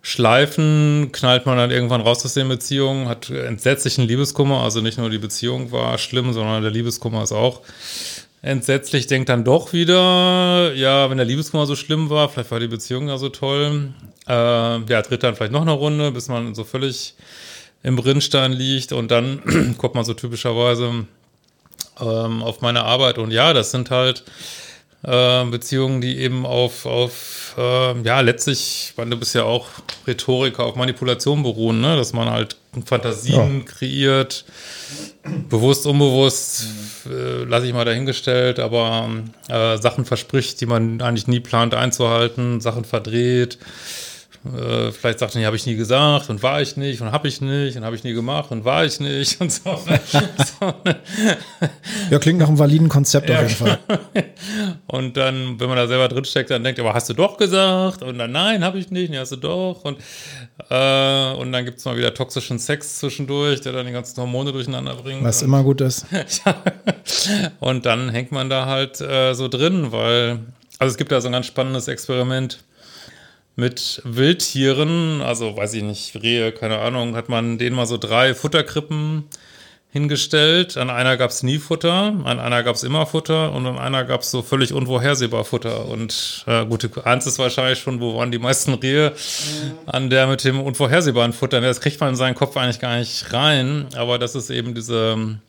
Schleifen 0.00 1.10
knallt 1.12 1.44
man 1.44 1.56
dann 1.56 1.70
irgendwann 1.70 2.00
raus 2.00 2.24
aus 2.24 2.34
den 2.34 2.48
Beziehungen, 2.48 3.08
hat 3.08 3.30
entsetzlichen 3.30 4.04
Liebeskummer, 4.04 4.62
also 4.62 4.80
nicht 4.80 4.98
nur 4.98 5.10
die 5.10 5.18
Beziehung 5.18 5.72
war 5.72 5.98
schlimm, 5.98 6.32
sondern 6.32 6.62
der 6.62 6.70
Liebeskummer 6.70 7.22
ist 7.22 7.32
auch 7.32 7.62
entsetzlich, 8.40 9.08
denkt 9.08 9.28
dann 9.28 9.44
doch 9.44 9.72
wieder, 9.72 10.72
ja, 10.74 11.10
wenn 11.10 11.16
der 11.16 11.26
Liebeskummer 11.26 11.66
so 11.66 11.74
schlimm 11.74 12.08
war, 12.10 12.28
vielleicht 12.28 12.50
war 12.50 12.60
die 12.60 12.68
Beziehung 12.68 13.08
ja 13.08 13.18
so 13.18 13.28
toll, 13.28 13.92
äh, 14.28 14.32
ja, 14.32 15.02
tritt 15.02 15.24
dann 15.24 15.34
vielleicht 15.34 15.52
noch 15.52 15.62
eine 15.62 15.72
Runde, 15.72 16.12
bis 16.12 16.28
man 16.28 16.54
so 16.54 16.64
völlig 16.64 17.14
im 17.82 17.96
Brinnstein 17.96 18.52
liegt 18.52 18.92
und 18.92 19.10
dann 19.10 19.74
kommt 19.78 19.94
man 19.94 20.04
so 20.04 20.14
typischerweise 20.14 21.06
ähm, 22.00 22.42
auf 22.42 22.60
meine 22.60 22.84
Arbeit. 22.84 23.18
Und 23.18 23.30
ja, 23.30 23.52
das 23.52 23.70
sind 23.70 23.90
halt 23.90 24.24
äh, 25.02 25.44
Beziehungen, 25.44 26.00
die 26.00 26.18
eben 26.18 26.44
auf, 26.44 26.86
auf 26.86 27.54
äh, 27.56 28.00
ja, 28.02 28.20
letztlich, 28.20 28.92
weil 28.96 29.08
du 29.08 29.16
bist 29.16 29.34
ja 29.34 29.44
auch 29.44 29.66
Rhetoriker, 30.06 30.64
auf 30.64 30.76
Manipulation 30.76 31.42
beruhen, 31.42 31.80
ne? 31.80 31.96
dass 31.96 32.12
man 32.12 32.30
halt 32.30 32.56
Fantasien 32.84 33.58
ja. 33.58 33.64
kreiert, 33.64 34.44
bewusst, 35.48 35.86
unbewusst, 35.86 36.66
äh, 37.06 37.44
lasse 37.44 37.66
ich 37.66 37.72
mal 37.72 37.84
dahingestellt, 37.84 38.58
aber 38.58 39.08
äh, 39.48 39.78
Sachen 39.78 40.04
verspricht, 40.04 40.60
die 40.60 40.66
man 40.66 41.00
eigentlich 41.00 41.28
nie 41.28 41.40
plant 41.40 41.74
einzuhalten, 41.74 42.60
Sachen 42.60 42.84
verdreht 42.84 43.58
äh, 44.44 44.92
vielleicht 44.92 45.18
sagt 45.18 45.34
er, 45.34 45.46
habe 45.46 45.56
ich 45.56 45.66
nie 45.66 45.74
gesagt 45.74 46.30
und 46.30 46.42
war 46.42 46.62
ich 46.62 46.76
nicht 46.76 47.00
und 47.00 47.10
habe 47.10 47.26
ich 47.26 47.40
nicht 47.40 47.76
und 47.76 47.84
habe 47.84 47.96
ich 47.96 48.04
nie 48.04 48.12
gemacht 48.12 48.50
und 48.52 48.64
war 48.64 48.84
ich 48.84 49.00
nicht 49.00 49.40
und 49.40 49.52
so. 49.52 49.78
ja, 52.10 52.18
klingt 52.18 52.38
nach 52.38 52.48
einem 52.48 52.58
validen 52.58 52.88
Konzept 52.88 53.28
ja, 53.28 53.36
auf 53.36 53.42
jeden 53.42 53.56
Fall. 53.56 53.78
und 54.86 55.16
dann, 55.16 55.58
wenn 55.58 55.68
man 55.68 55.76
da 55.76 55.88
selber 55.88 56.08
drinsteckt, 56.08 56.50
dann 56.50 56.62
denkt, 56.62 56.78
aber 56.78 56.94
hast 56.94 57.08
du 57.08 57.14
doch 57.14 57.36
gesagt? 57.36 58.02
Und 58.02 58.18
dann, 58.18 58.30
nein, 58.30 58.64
habe 58.64 58.78
ich 58.78 58.90
nicht, 58.90 59.10
nee, 59.10 59.18
hast 59.18 59.32
du 59.32 59.36
doch. 59.36 59.84
Und, 59.84 59.98
äh, 60.70 61.32
und 61.32 61.50
dann 61.50 61.64
gibt 61.64 61.78
es 61.78 61.84
mal 61.84 61.96
wieder 61.96 62.14
toxischen 62.14 62.60
Sex 62.60 63.00
zwischendurch, 63.00 63.60
der 63.60 63.72
dann 63.72 63.86
die 63.86 63.92
ganzen 63.92 64.20
Hormone 64.20 64.52
durcheinander 64.52 64.94
bringt. 64.94 65.24
Was 65.24 65.42
immer 65.42 65.64
gut 65.64 65.80
ist. 65.80 66.06
und 67.60 67.84
dann 67.86 68.10
hängt 68.10 68.30
man 68.30 68.48
da 68.48 68.66
halt 68.66 69.00
äh, 69.00 69.34
so 69.34 69.48
drin, 69.48 69.90
weil, 69.90 70.38
also 70.78 70.92
es 70.92 70.96
gibt 70.96 71.10
da 71.10 71.20
so 71.20 71.28
ein 71.28 71.32
ganz 71.32 71.46
spannendes 71.46 71.88
Experiment 71.88 72.60
mit 73.58 74.00
Wildtieren, 74.04 75.20
also 75.20 75.56
weiß 75.56 75.74
ich 75.74 75.82
nicht, 75.82 76.22
Rehe, 76.22 76.52
keine 76.52 76.78
Ahnung, 76.78 77.16
hat 77.16 77.28
man 77.28 77.58
denen 77.58 77.74
mal 77.74 77.86
so 77.86 77.98
drei 77.98 78.32
Futterkrippen 78.32 79.24
hingestellt. 79.90 80.76
An 80.76 80.90
einer 80.90 81.16
gab 81.16 81.30
es 81.30 81.42
nie 81.42 81.58
Futter, 81.58 82.14
an 82.22 82.38
einer 82.38 82.62
gab 82.62 82.76
es 82.76 82.84
immer 82.84 83.04
Futter 83.04 83.52
und 83.52 83.66
an 83.66 83.76
einer 83.76 84.04
gab 84.04 84.20
es 84.20 84.30
so 84.30 84.42
völlig 84.42 84.72
unvorhersehbar 84.72 85.44
Futter. 85.44 85.86
Und 85.86 86.44
äh, 86.46 86.66
gut, 86.66 86.84
du 86.84 87.00
ahnst 87.04 87.26
es 87.26 87.40
wahrscheinlich 87.40 87.80
schon, 87.80 88.00
wo 88.00 88.16
waren 88.16 88.30
die 88.30 88.38
meisten 88.38 88.74
Rehe 88.74 89.12
an 89.86 90.08
der 90.08 90.28
mit 90.28 90.44
dem 90.44 90.60
unvorhersehbaren 90.60 91.32
Futter. 91.32 91.60
Das 91.60 91.80
kriegt 91.80 91.98
man 91.98 92.10
in 92.10 92.16
seinen 92.16 92.36
Kopf 92.36 92.56
eigentlich 92.56 92.78
gar 92.78 92.96
nicht 92.96 93.32
rein, 93.32 93.88
aber 93.96 94.20
das 94.20 94.36
ist 94.36 94.50
eben 94.50 94.76
diese 94.76 95.40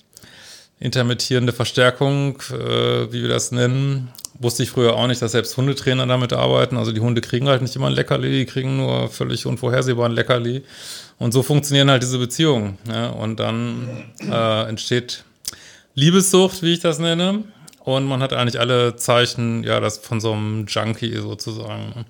intermittierende 0.80 1.54
Verstärkung, 1.54 2.42
äh, 2.50 3.14
wie 3.14 3.22
wir 3.22 3.30
das 3.30 3.52
nennen, 3.52 4.12
Wusste 4.40 4.64
ich 4.64 4.72
früher 4.72 4.96
auch 4.96 5.08
nicht, 5.08 5.22
dass 5.22 5.34
selbst 5.34 5.58
Hundetrainer 5.58 6.08
damit 6.08 6.32
arbeiten. 6.32 6.78
Also 6.78 6.94
die 6.94 7.02
Hunde 7.02 7.20
kriegen 7.20 7.50
halt 7.50 7.62
nicht 7.62 7.76
immer 7.76 7.88
ein 7.88 7.94
Leckerli, 7.94 8.32
die 8.32 8.46
kriegen 8.46 8.78
nur 8.78 9.10
völlig 9.10 9.46
unvorhersehbar 9.46 10.08
ein 10.08 10.14
Leckerli. 10.14 10.64
Und 11.18 11.34
so 11.34 11.44
funktionieren 11.44 11.92
halt 11.92 12.02
diese 12.04 12.18
Beziehungen. 12.18 12.78
Ja? 12.88 13.10
Und 13.10 13.40
dann 13.40 13.90
äh, 14.22 14.70
entsteht 14.70 15.26
Liebessucht, 15.94 16.64
wie 16.64 16.74
ich 16.74 16.80
das 16.80 17.00
nenne. 17.00 17.44
Und 17.84 18.06
man 18.06 18.22
hat 18.22 18.34
eigentlich 18.34 18.60
alle 18.60 18.96
Zeichen, 18.96 19.64
ja, 19.64 19.80
das 19.80 19.98
von 19.98 20.22
so 20.22 20.32
einem 20.32 20.66
Junkie 20.68 21.18
sozusagen. 21.18 22.06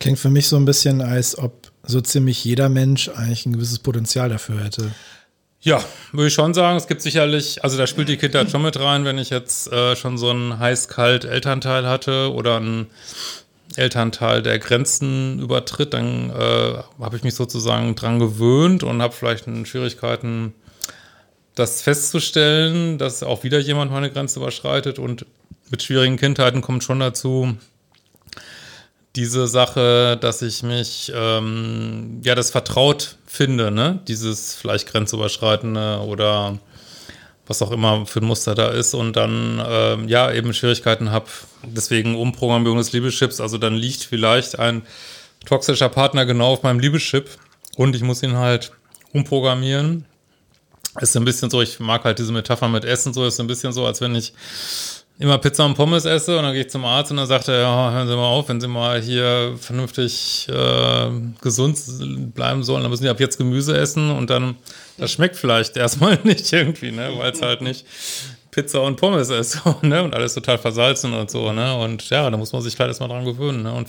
Klingt 0.00 0.18
für 0.18 0.30
mich 0.30 0.48
so 0.48 0.56
ein 0.56 0.64
bisschen, 0.64 1.00
als 1.00 1.38
ob 1.38 1.70
so 1.84 2.00
ziemlich 2.00 2.44
jeder 2.44 2.68
Mensch 2.68 3.08
eigentlich 3.08 3.46
ein 3.46 3.54
gewisses 3.54 3.78
Potenzial 3.78 4.28
dafür 4.28 4.62
hätte. 4.62 4.90
Ja, 5.60 5.84
würde 6.12 6.28
ich 6.28 6.34
schon 6.34 6.54
sagen. 6.54 6.76
Es 6.76 6.86
gibt 6.86 7.02
sicherlich, 7.02 7.64
also 7.64 7.76
da 7.76 7.86
spielt 7.86 8.08
die 8.08 8.16
Kindheit 8.16 8.50
schon 8.50 8.62
mit 8.62 8.78
rein, 8.78 9.04
wenn 9.04 9.18
ich 9.18 9.30
jetzt 9.30 9.72
äh, 9.72 9.96
schon 9.96 10.16
so 10.16 10.30
einen 10.30 10.58
heiß-kalt 10.58 11.24
Elternteil 11.24 11.86
hatte 11.86 12.32
oder 12.32 12.56
einen 12.56 12.86
Elternteil, 13.76 14.42
der 14.42 14.58
Grenzen 14.58 15.40
übertritt, 15.40 15.94
dann 15.94 16.30
äh, 16.30 16.78
habe 17.00 17.16
ich 17.16 17.22
mich 17.22 17.34
sozusagen 17.34 17.94
dran 17.96 18.18
gewöhnt 18.18 18.82
und 18.82 19.02
habe 19.02 19.14
vielleicht 19.14 19.44
Schwierigkeiten, 19.66 20.54
das 21.54 21.82
festzustellen, 21.82 22.98
dass 22.98 23.22
auch 23.22 23.42
wieder 23.42 23.58
jemand 23.58 23.90
meine 23.90 24.10
Grenze 24.10 24.38
überschreitet. 24.38 24.98
Und 24.98 25.26
mit 25.70 25.82
schwierigen 25.82 26.16
Kindheiten 26.16 26.60
kommt 26.60 26.84
schon 26.84 27.00
dazu, 27.00 27.56
diese 29.18 29.48
Sache, 29.48 30.16
dass 30.20 30.42
ich 30.42 30.62
mich, 30.62 31.10
ähm, 31.12 32.20
ja, 32.24 32.36
das 32.36 32.52
vertraut 32.52 33.16
finde, 33.26 33.72
ne? 33.72 33.98
Dieses 34.06 34.54
vielleicht 34.54 34.86
grenzüberschreitende 34.86 36.02
oder 36.06 36.56
was 37.48 37.60
auch 37.60 37.72
immer 37.72 38.06
für 38.06 38.20
ein 38.20 38.26
Muster 38.26 38.54
da 38.54 38.68
ist 38.68 38.94
und 38.94 39.16
dann, 39.16 39.60
ähm, 39.68 40.06
ja, 40.06 40.30
eben 40.30 40.54
Schwierigkeiten 40.54 41.10
habe. 41.10 41.26
Deswegen 41.64 42.14
Umprogrammierung 42.14 42.78
des 42.78 42.92
Liebeschips. 42.92 43.40
Also 43.40 43.58
dann 43.58 43.74
liegt 43.74 44.04
vielleicht 44.04 44.56
ein 44.60 44.82
toxischer 45.44 45.88
Partner 45.88 46.24
genau 46.24 46.52
auf 46.52 46.62
meinem 46.62 46.78
Liebeschip 46.78 47.28
und 47.74 47.96
ich 47.96 48.02
muss 48.02 48.22
ihn 48.22 48.36
halt 48.36 48.70
umprogrammieren. 49.12 50.04
Ist 51.00 51.16
ein 51.16 51.24
bisschen 51.24 51.50
so, 51.50 51.60
ich 51.60 51.80
mag 51.80 52.04
halt 52.04 52.20
diese 52.20 52.32
Metapher 52.32 52.68
mit 52.68 52.84
Essen 52.84 53.12
so, 53.12 53.26
ist 53.26 53.40
ein 53.40 53.48
bisschen 53.48 53.72
so, 53.72 53.84
als 53.84 54.00
wenn 54.00 54.14
ich 54.14 54.32
immer 55.18 55.38
Pizza 55.38 55.64
und 55.64 55.74
Pommes 55.74 56.04
esse 56.04 56.36
und 56.36 56.44
dann 56.44 56.52
gehe 56.52 56.62
ich 56.62 56.70
zum 56.70 56.84
Arzt 56.84 57.10
und 57.10 57.16
dann 57.16 57.26
sagt 57.26 57.48
er, 57.48 57.60
ja, 57.60 57.92
hören 57.92 58.06
Sie 58.06 58.14
mal 58.14 58.26
auf, 58.26 58.48
wenn 58.48 58.60
Sie 58.60 58.68
mal 58.68 59.00
hier 59.00 59.56
vernünftig 59.60 60.46
äh, 60.48 61.10
gesund 61.40 61.76
bleiben 62.34 62.62
sollen, 62.62 62.82
dann 62.82 62.90
müssen 62.90 63.02
Sie 63.02 63.08
ab 63.08 63.18
jetzt 63.18 63.36
Gemüse 63.36 63.76
essen 63.76 64.10
und 64.10 64.30
dann, 64.30 64.56
das 64.96 65.10
schmeckt 65.10 65.36
vielleicht 65.36 65.76
erstmal 65.76 66.18
nicht 66.24 66.52
irgendwie, 66.52 66.92
ne, 66.92 67.10
weil 67.16 67.32
es 67.32 67.42
halt 67.42 67.62
nicht 67.62 67.84
Pizza 68.52 68.82
und 68.82 68.96
Pommes 68.96 69.30
ist, 69.30 69.52
so, 69.52 69.76
ne, 69.82 70.02
und 70.04 70.14
alles 70.14 70.34
total 70.34 70.58
versalzen 70.58 71.12
und 71.12 71.30
so, 71.30 71.52
ne, 71.52 71.76
und 71.76 72.08
ja, 72.10 72.30
da 72.30 72.36
muss 72.36 72.52
man 72.52 72.62
sich 72.62 72.78
halt 72.78 72.88
erstmal 72.88 73.08
dran 73.08 73.24
gewöhnen, 73.24 73.62
ne, 73.64 73.72
und 73.72 73.88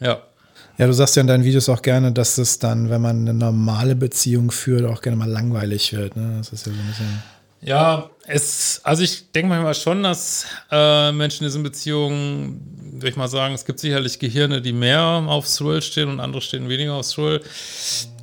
ja. 0.00 0.20
Ja, 0.76 0.88
du 0.88 0.92
sagst 0.92 1.14
ja 1.14 1.20
in 1.20 1.28
deinen 1.28 1.44
Videos 1.44 1.68
auch 1.68 1.82
gerne, 1.82 2.10
dass 2.10 2.36
es 2.36 2.58
dann, 2.58 2.90
wenn 2.90 3.00
man 3.00 3.20
eine 3.20 3.32
normale 3.32 3.94
Beziehung 3.94 4.50
führt, 4.50 4.84
auch 4.84 5.00
gerne 5.02 5.16
mal 5.16 5.30
langweilig 5.30 5.92
wird, 5.92 6.16
ne, 6.16 6.38
das 6.38 6.52
ist 6.52 6.66
ja 6.66 6.72
so 6.72 6.78
ein 6.80 6.88
bisschen 6.88 7.22
ja, 7.64 8.10
es, 8.26 8.80
also 8.84 9.02
ich 9.02 9.30
denke 9.32 9.50
manchmal 9.50 9.74
schon, 9.74 10.02
dass 10.02 10.46
äh, 10.70 11.12
Menschen 11.12 11.44
in 11.44 11.48
diesen 11.48 11.62
Beziehungen, 11.62 12.60
würde 12.94 13.08
ich 13.08 13.16
mal 13.16 13.28
sagen, 13.28 13.54
es 13.54 13.66
gibt 13.66 13.80
sicherlich 13.80 14.18
Gehirne, 14.18 14.62
die 14.62 14.72
mehr 14.72 15.00
auf 15.00 15.46
Thrill 15.46 15.82
stehen 15.82 16.08
und 16.08 16.20
andere 16.20 16.40
stehen 16.40 16.68
weniger 16.68 16.94
auf 16.94 17.10
Thrill. 17.10 17.42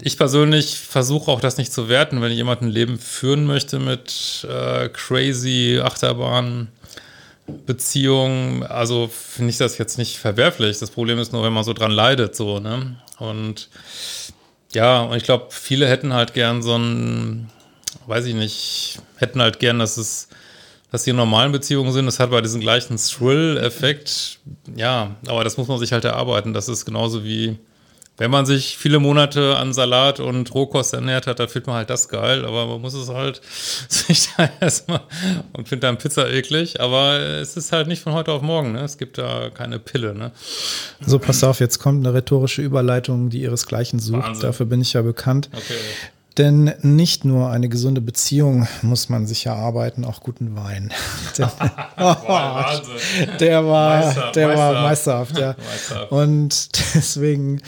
Ich 0.01 0.17
persönlich 0.17 0.77
versuche 0.79 1.29
auch 1.29 1.39
das 1.39 1.57
nicht 1.57 1.71
zu 1.71 1.87
werten, 1.87 2.21
wenn 2.21 2.31
ich 2.31 2.37
jemanden 2.37 2.67
Leben 2.67 2.97
führen 2.97 3.45
möchte 3.45 3.79
mit 3.79 4.45
äh, 4.49 4.89
crazy 4.89 5.79
Achterbahn. 5.83 6.69
Beziehung, 7.65 8.63
also 8.63 9.09
finde 9.09 9.49
ich 9.49 9.57
das 9.57 9.77
jetzt 9.77 9.97
nicht 9.97 10.17
verwerflich. 10.17 10.79
Das 10.79 10.91
Problem 10.91 11.19
ist 11.19 11.33
nur, 11.33 11.43
wenn 11.43 11.51
man 11.51 11.65
so 11.65 11.73
dran 11.73 11.91
leidet, 11.91 12.33
so, 12.35 12.59
ne? 12.59 12.95
Und 13.17 13.69
ja, 14.73 15.01
und 15.01 15.17
ich 15.17 15.23
glaube, 15.23 15.47
viele 15.49 15.87
hätten 15.87 16.13
halt 16.13 16.33
gern 16.33 16.61
so 16.61 16.77
ein 16.77 17.49
weiß 18.11 18.25
ich 18.25 18.35
nicht, 18.35 18.99
hätten 19.15 19.41
halt 19.41 19.59
gern, 19.59 19.79
dass 19.79 19.95
es, 19.95 20.27
dass 20.91 21.03
die 21.03 21.11
in 21.11 21.15
normalen 21.15 21.53
Beziehungen 21.53 21.93
sind. 21.93 22.05
Das 22.05 22.19
hat 22.19 22.29
bei 22.29 22.41
diesem 22.41 22.59
gleichen 22.59 22.97
Thrill-Effekt. 22.97 24.39
Ja, 24.75 25.15
aber 25.27 25.45
das 25.45 25.55
muss 25.55 25.69
man 25.69 25.79
sich 25.79 25.93
halt 25.93 26.03
erarbeiten. 26.03 26.53
Das 26.53 26.67
ist 26.67 26.85
genauso 26.85 27.23
wie, 27.23 27.57
wenn 28.17 28.29
man 28.29 28.45
sich 28.45 28.77
viele 28.77 28.99
Monate 28.99 29.55
an 29.55 29.71
Salat 29.71 30.19
und 30.19 30.53
Rohkost 30.53 30.93
ernährt 30.93 31.25
hat, 31.25 31.39
da 31.39 31.47
findet 31.47 31.67
man 31.67 31.77
halt 31.77 31.89
das 31.89 32.09
geil, 32.09 32.43
aber 32.43 32.67
man 32.67 32.81
muss 32.81 32.93
es 32.93 33.07
halt 33.07 33.41
sich 33.87 34.27
da 34.35 34.49
erstmal 34.59 34.99
und 35.53 35.69
findet 35.69 35.85
dann 35.85 35.97
Pizza 35.97 36.29
eklig, 36.29 36.81
aber 36.81 37.17
es 37.17 37.55
ist 37.55 37.71
halt 37.71 37.87
nicht 37.87 38.03
von 38.03 38.11
heute 38.11 38.33
auf 38.33 38.41
morgen, 38.41 38.73
ne? 38.73 38.81
Es 38.81 38.97
gibt 38.97 39.19
da 39.19 39.49
keine 39.51 39.79
Pille, 39.79 40.13
ne? 40.13 40.33
So, 40.99 41.17
pass 41.17 41.45
auf, 41.45 41.61
jetzt 41.61 41.79
kommt 41.79 42.05
eine 42.05 42.13
rhetorische 42.13 42.61
Überleitung, 42.61 43.29
die 43.29 43.41
ihresgleichen 43.41 43.99
sucht. 43.99 44.23
Wahnsinn. 44.23 44.41
Dafür 44.41 44.65
bin 44.65 44.81
ich 44.81 44.91
ja 44.91 45.01
bekannt. 45.01 45.49
Okay. 45.53 45.75
Denn 46.37 46.73
nicht 46.81 47.25
nur 47.25 47.49
eine 47.49 47.67
gesunde 47.67 47.99
Beziehung 47.99 48.67
muss 48.81 49.09
man 49.09 49.27
sich 49.27 49.45
erarbeiten, 49.45 50.05
auch 50.05 50.21
guten 50.21 50.55
Wein. 50.55 50.93
der, 51.37 51.51
der 53.39 53.67
war, 53.67 53.99
Meister, 53.99 54.31
der 54.31 54.47
Meister. 54.47 54.59
war 54.59 54.81
meisterhaft, 54.83 55.37
ja. 55.37 55.55
Meisterhaft. 55.57 56.11
Und 56.11 56.69
deswegen, 56.95 57.61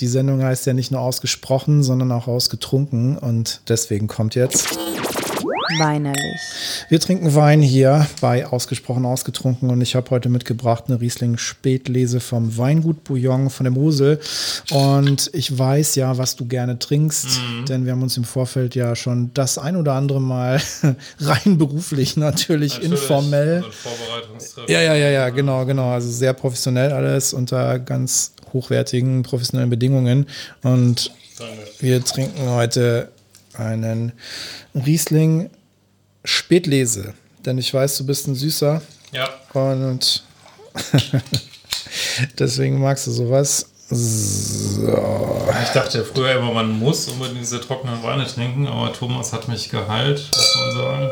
die 0.00 0.06
Sendung 0.06 0.42
heißt 0.42 0.66
ja 0.66 0.74
nicht 0.74 0.90
nur 0.90 1.00
ausgesprochen, 1.00 1.82
sondern 1.82 2.12
auch 2.12 2.28
ausgetrunken. 2.28 3.16
Und 3.16 3.62
deswegen 3.68 4.06
kommt 4.06 4.34
jetzt 4.34 4.78
weinerlich. 5.78 6.40
Wir 6.88 7.00
trinken 7.00 7.34
Wein 7.34 7.62
hier 7.62 8.06
bei 8.20 8.46
Ausgesprochen 8.46 9.04
Ausgetrunken 9.04 9.70
und 9.70 9.80
ich 9.80 9.94
habe 9.94 10.10
heute 10.10 10.28
mitgebracht 10.28 10.84
eine 10.88 11.00
Riesling 11.00 11.38
Spätlese 11.38 12.20
vom 12.20 12.56
Weingut 12.56 13.04
Bouillon 13.04 13.50
von 13.50 13.64
der 13.64 13.72
Mosel. 13.72 14.20
Und 14.70 15.30
ich 15.32 15.56
weiß 15.56 15.94
ja, 15.96 16.18
was 16.18 16.36
du 16.36 16.46
gerne 16.46 16.78
trinkst, 16.78 17.26
mhm. 17.26 17.66
denn 17.66 17.84
wir 17.84 17.92
haben 17.92 18.02
uns 18.02 18.16
im 18.16 18.24
Vorfeld 18.24 18.74
ja 18.74 18.96
schon 18.96 19.30
das 19.34 19.58
ein 19.58 19.76
oder 19.76 19.92
andere 19.92 20.20
Mal 20.20 20.60
rein 21.20 21.58
beruflich 21.58 22.16
natürlich, 22.16 22.74
natürlich 22.74 22.82
informell. 22.82 23.64
Ja, 24.66 24.80
ja, 24.80 24.94
ja, 24.94 25.10
ja, 25.10 25.28
genau, 25.30 25.64
genau. 25.64 25.90
Also 25.90 26.10
sehr 26.10 26.32
professionell 26.32 26.92
alles 26.92 27.32
unter 27.32 27.78
ganz 27.78 28.32
hochwertigen 28.52 29.22
professionellen 29.22 29.70
Bedingungen. 29.70 30.26
Und 30.62 31.12
wir 31.80 32.04
trinken 32.04 32.48
heute 32.50 33.08
einen 33.54 34.12
Riesling 34.74 35.50
Spätlese, 36.28 37.14
denn 37.46 37.56
ich 37.58 37.72
weiß, 37.72 37.96
du 37.96 38.06
bist 38.06 38.26
ein 38.28 38.34
Süßer. 38.34 38.82
Ja. 39.12 39.28
Und 39.54 40.22
deswegen 42.38 42.80
magst 42.80 43.06
du 43.06 43.10
sowas. 43.10 43.70
So. 43.88 45.48
Ich 45.62 45.70
dachte 45.70 46.04
früher 46.04 46.32
immer, 46.32 46.52
man 46.52 46.78
muss 46.78 47.08
unbedingt 47.08 47.40
diese 47.40 47.60
trockenen 47.60 48.02
Weine 48.02 48.26
trinken, 48.26 48.66
aber 48.66 48.92
Thomas 48.92 49.32
hat 49.32 49.48
mich 49.48 49.70
geheilt, 49.70 50.28
muss 50.36 50.56
man 50.56 50.76
sagen 50.76 51.10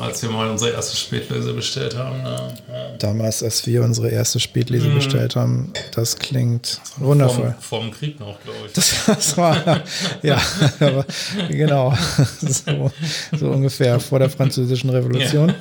als 0.00 0.22
wir 0.22 0.30
mal 0.30 0.48
unsere 0.48 0.72
erste 0.72 0.96
Spätlese 0.96 1.52
bestellt 1.52 1.96
haben. 1.96 2.22
Ne? 2.22 2.54
Ja. 2.72 2.96
Damals, 2.98 3.42
als 3.42 3.66
wir 3.66 3.82
unsere 3.82 4.10
erste 4.10 4.40
Spätlese 4.40 4.88
mhm. 4.88 4.96
bestellt 4.96 5.36
haben, 5.36 5.72
das 5.94 6.16
klingt 6.16 6.80
wundervoll. 6.96 7.54
Vor 7.60 7.80
dem 7.80 7.90
Krieg 7.90 8.18
noch, 8.18 8.40
glaube 8.42 8.58
ich. 8.66 8.72
Das, 8.72 8.94
das, 9.06 9.36
war, 9.36 9.82
ja, 10.22 10.40
aber, 10.80 11.04
genau, 11.48 11.94
so, 12.40 12.90
so, 13.36 13.46
ungefähr 13.48 14.00
vor 14.00 14.18
der 14.18 14.30
Französischen 14.30 14.90
Revolution. 14.90 15.54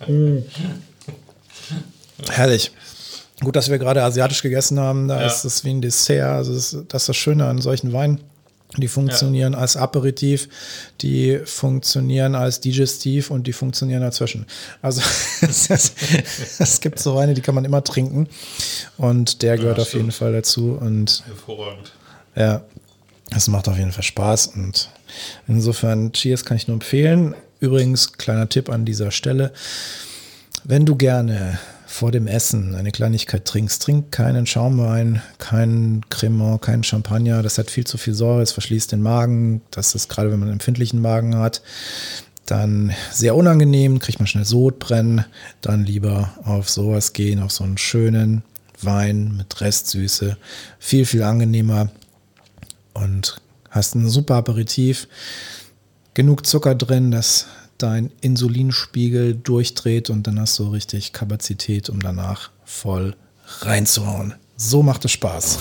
Ja. 0.00 0.08
Mhm. 0.08 0.44
Herrlich. 2.30 2.70
Gut, 3.40 3.54
dass 3.54 3.70
wir 3.70 3.78
gerade 3.78 4.02
asiatisch 4.02 4.42
gegessen 4.42 4.80
haben, 4.80 5.06
da 5.06 5.20
ja. 5.20 5.26
ist 5.26 5.44
es 5.44 5.64
wie 5.64 5.70
ein 5.70 5.80
Dessert. 5.80 6.24
Also 6.24 6.54
das, 6.54 6.76
das 6.88 7.02
ist 7.02 7.08
das 7.08 7.16
Schöne 7.16 7.46
an 7.46 7.60
solchen 7.60 7.92
Weinen. 7.92 8.20
Die 8.76 8.88
funktionieren 8.88 9.54
ja. 9.54 9.58
als 9.60 9.76
Aperitif, 9.78 10.48
die 11.00 11.40
funktionieren 11.44 12.34
als 12.34 12.60
Digestiv 12.60 13.30
und 13.30 13.46
die 13.46 13.54
funktionieren 13.54 14.02
dazwischen. 14.02 14.44
Also 14.82 15.00
es, 15.40 16.80
gibt 16.80 16.98
so 16.98 17.14
Weine, 17.14 17.32
die 17.32 17.40
kann 17.40 17.54
man 17.54 17.64
immer 17.64 17.82
trinken 17.82 18.28
und 18.98 19.42
der 19.42 19.56
gehört 19.56 19.78
ja, 19.78 19.84
auf 19.84 19.94
jeden 19.94 20.12
Fall 20.12 20.32
dazu. 20.32 20.78
Und 20.78 21.24
Hervorragend. 21.26 21.92
Ja, 22.36 22.62
es 23.34 23.48
macht 23.48 23.68
auf 23.68 23.78
jeden 23.78 23.92
Fall 23.92 24.02
Spaß 24.02 24.48
und 24.48 24.90
insofern 25.46 26.12
Cheers 26.12 26.44
kann 26.44 26.58
ich 26.58 26.68
nur 26.68 26.74
empfehlen. 26.74 27.34
Übrigens, 27.60 28.12
kleiner 28.12 28.48
Tipp 28.48 28.68
an 28.68 28.84
dieser 28.84 29.10
Stelle. 29.10 29.52
Wenn 30.64 30.84
du 30.84 30.94
gerne 30.94 31.58
vor 31.90 32.12
dem 32.12 32.26
Essen 32.26 32.74
eine 32.74 32.92
Kleinigkeit 32.92 33.46
trinkst, 33.46 33.82
trink 33.82 34.12
keinen 34.12 34.44
Schaumwein, 34.44 35.22
keinen 35.38 36.06
Cremant, 36.10 36.60
keinen 36.60 36.84
Champagner. 36.84 37.42
Das 37.42 37.56
hat 37.56 37.70
viel 37.70 37.86
zu 37.86 37.96
viel 37.96 38.12
Säure, 38.12 38.42
es 38.42 38.52
verschließt 38.52 38.92
den 38.92 39.00
Magen. 39.00 39.62
Das 39.70 39.94
ist 39.94 40.10
gerade, 40.10 40.30
wenn 40.30 40.38
man 40.38 40.48
einen 40.48 40.58
empfindlichen 40.58 41.00
Magen 41.00 41.36
hat, 41.36 41.62
dann 42.44 42.92
sehr 43.10 43.34
unangenehm, 43.34 44.00
kriegt 44.00 44.18
man 44.18 44.26
schnell 44.26 44.44
Sodbrennen. 44.44 45.24
Dann 45.62 45.82
lieber 45.82 46.30
auf 46.44 46.68
sowas 46.68 47.14
gehen, 47.14 47.42
auf 47.42 47.52
so 47.52 47.64
einen 47.64 47.78
schönen 47.78 48.42
Wein 48.82 49.38
mit 49.38 49.58
Restsüße. 49.62 50.36
Viel, 50.78 51.06
viel 51.06 51.22
angenehmer 51.22 51.88
und 52.92 53.40
hast 53.70 53.94
ein 53.94 54.10
super 54.10 54.34
Aperitif. 54.34 55.08
Genug 56.12 56.46
Zucker 56.46 56.74
drin, 56.74 57.10
dass 57.10 57.46
dein 57.78 58.10
Insulinspiegel 58.20 59.34
durchdreht 59.34 60.10
und 60.10 60.26
dann 60.26 60.40
hast 60.40 60.58
du 60.58 60.68
richtig 60.68 61.12
Kapazität, 61.12 61.88
um 61.88 62.00
danach 62.00 62.50
voll 62.64 63.16
reinzuhauen. 63.60 64.34
So 64.56 64.82
macht 64.82 65.04
es 65.04 65.12
Spaß. 65.12 65.58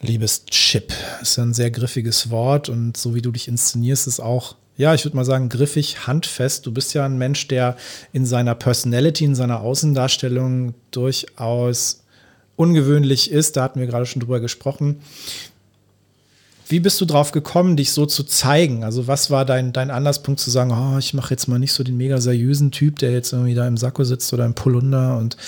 Liebeschip 0.00 0.92
ist 1.22 1.36
ja 1.36 1.44
ein 1.44 1.54
sehr 1.54 1.70
griffiges 1.70 2.30
Wort 2.30 2.68
und 2.68 2.96
so 2.96 3.14
wie 3.14 3.22
du 3.22 3.32
dich 3.32 3.48
inszenierst, 3.48 4.06
ist 4.06 4.20
auch, 4.20 4.56
ja, 4.76 4.94
ich 4.94 5.04
würde 5.04 5.16
mal 5.16 5.24
sagen, 5.24 5.48
griffig, 5.48 6.06
handfest. 6.06 6.66
Du 6.66 6.72
bist 6.72 6.94
ja 6.94 7.04
ein 7.04 7.18
Mensch, 7.18 7.48
der 7.48 7.76
in 8.12 8.24
seiner 8.24 8.54
Personality, 8.54 9.24
in 9.24 9.34
seiner 9.34 9.60
Außendarstellung 9.60 10.74
durchaus 10.92 12.04
ungewöhnlich 12.54 13.30
ist. 13.30 13.56
Da 13.56 13.64
hatten 13.64 13.80
wir 13.80 13.88
gerade 13.88 14.06
schon 14.06 14.20
drüber 14.20 14.38
gesprochen. 14.38 15.00
Wie 16.70 16.80
bist 16.80 17.00
du 17.00 17.06
drauf 17.06 17.32
gekommen, 17.32 17.78
dich 17.78 17.92
so 17.92 18.04
zu 18.04 18.24
zeigen? 18.24 18.84
Also, 18.84 19.06
was 19.06 19.30
war 19.30 19.46
dein, 19.46 19.72
dein 19.72 19.90
Anlasspunkt 19.90 20.38
zu 20.38 20.50
sagen, 20.50 20.70
oh, 20.70 20.98
ich 20.98 21.14
mache 21.14 21.32
jetzt 21.32 21.48
mal 21.48 21.58
nicht 21.58 21.72
so 21.72 21.82
den 21.82 21.96
mega 21.96 22.20
seriösen 22.20 22.70
Typ, 22.70 22.98
der 22.98 23.10
jetzt 23.10 23.32
irgendwie 23.32 23.54
da 23.54 23.66
im 23.66 23.78
Sakko 23.78 24.04
sitzt 24.04 24.34
oder 24.34 24.44
im 24.44 24.52
Polunder 24.52 25.16
und, 25.16 25.38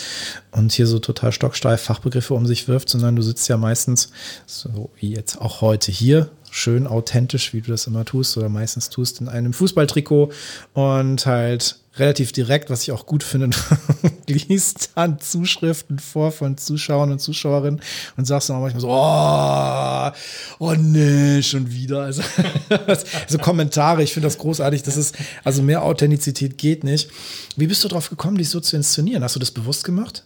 und 0.50 0.72
hier 0.72 0.86
so 0.86 0.98
total 0.98 1.32
stocksteif 1.32 1.82
Fachbegriffe 1.82 2.32
um 2.32 2.46
sich 2.46 2.68
wirft, 2.68 2.88
sondern 2.88 3.16
du 3.16 3.22
sitzt 3.22 3.48
ja 3.50 3.58
meistens, 3.58 4.12
so 4.46 4.88
wie 4.96 5.12
jetzt 5.12 5.38
auch 5.42 5.60
heute 5.60 5.92
hier, 5.92 6.30
schön 6.50 6.86
authentisch, 6.86 7.52
wie 7.52 7.60
du 7.60 7.70
das 7.70 7.86
immer 7.86 8.06
tust 8.06 8.38
oder 8.38 8.48
meistens 8.48 8.88
tust, 8.88 9.20
in 9.20 9.28
einem 9.28 9.52
Fußballtrikot 9.52 10.30
und 10.72 11.26
halt 11.26 11.79
relativ 11.96 12.32
direkt, 12.32 12.70
was 12.70 12.82
ich 12.82 12.92
auch 12.92 13.06
gut 13.06 13.22
finde, 13.22 13.50
liest 14.26 14.90
dann 14.94 15.18
Zuschriften 15.18 15.98
vor 15.98 16.30
von 16.30 16.56
Zuschauern 16.56 17.10
und 17.10 17.18
Zuschauerinnen 17.18 17.80
und 18.16 18.24
sagst 18.24 18.48
dann 18.48 18.56
auch 18.56 18.60
manchmal 18.60 18.80
so, 18.80 18.88
oh, 18.90 20.66
oh 20.66 20.74
nee, 20.78 21.42
schon 21.42 21.70
wieder. 21.70 22.02
Also, 22.02 22.22
also 22.86 23.38
Kommentare, 23.38 24.02
ich 24.02 24.12
finde 24.12 24.28
das 24.28 24.38
großartig. 24.38 24.82
Das 24.82 24.96
ist, 24.96 25.16
also 25.42 25.62
mehr 25.62 25.82
Authentizität 25.82 26.58
geht 26.58 26.84
nicht. 26.84 27.10
Wie 27.56 27.66
bist 27.66 27.82
du 27.82 27.88
drauf 27.88 28.08
gekommen, 28.08 28.38
dich 28.38 28.50
so 28.50 28.60
zu 28.60 28.76
inszenieren? 28.76 29.24
Hast 29.24 29.34
du 29.34 29.40
das 29.40 29.50
bewusst 29.50 29.84
gemacht? 29.84 30.22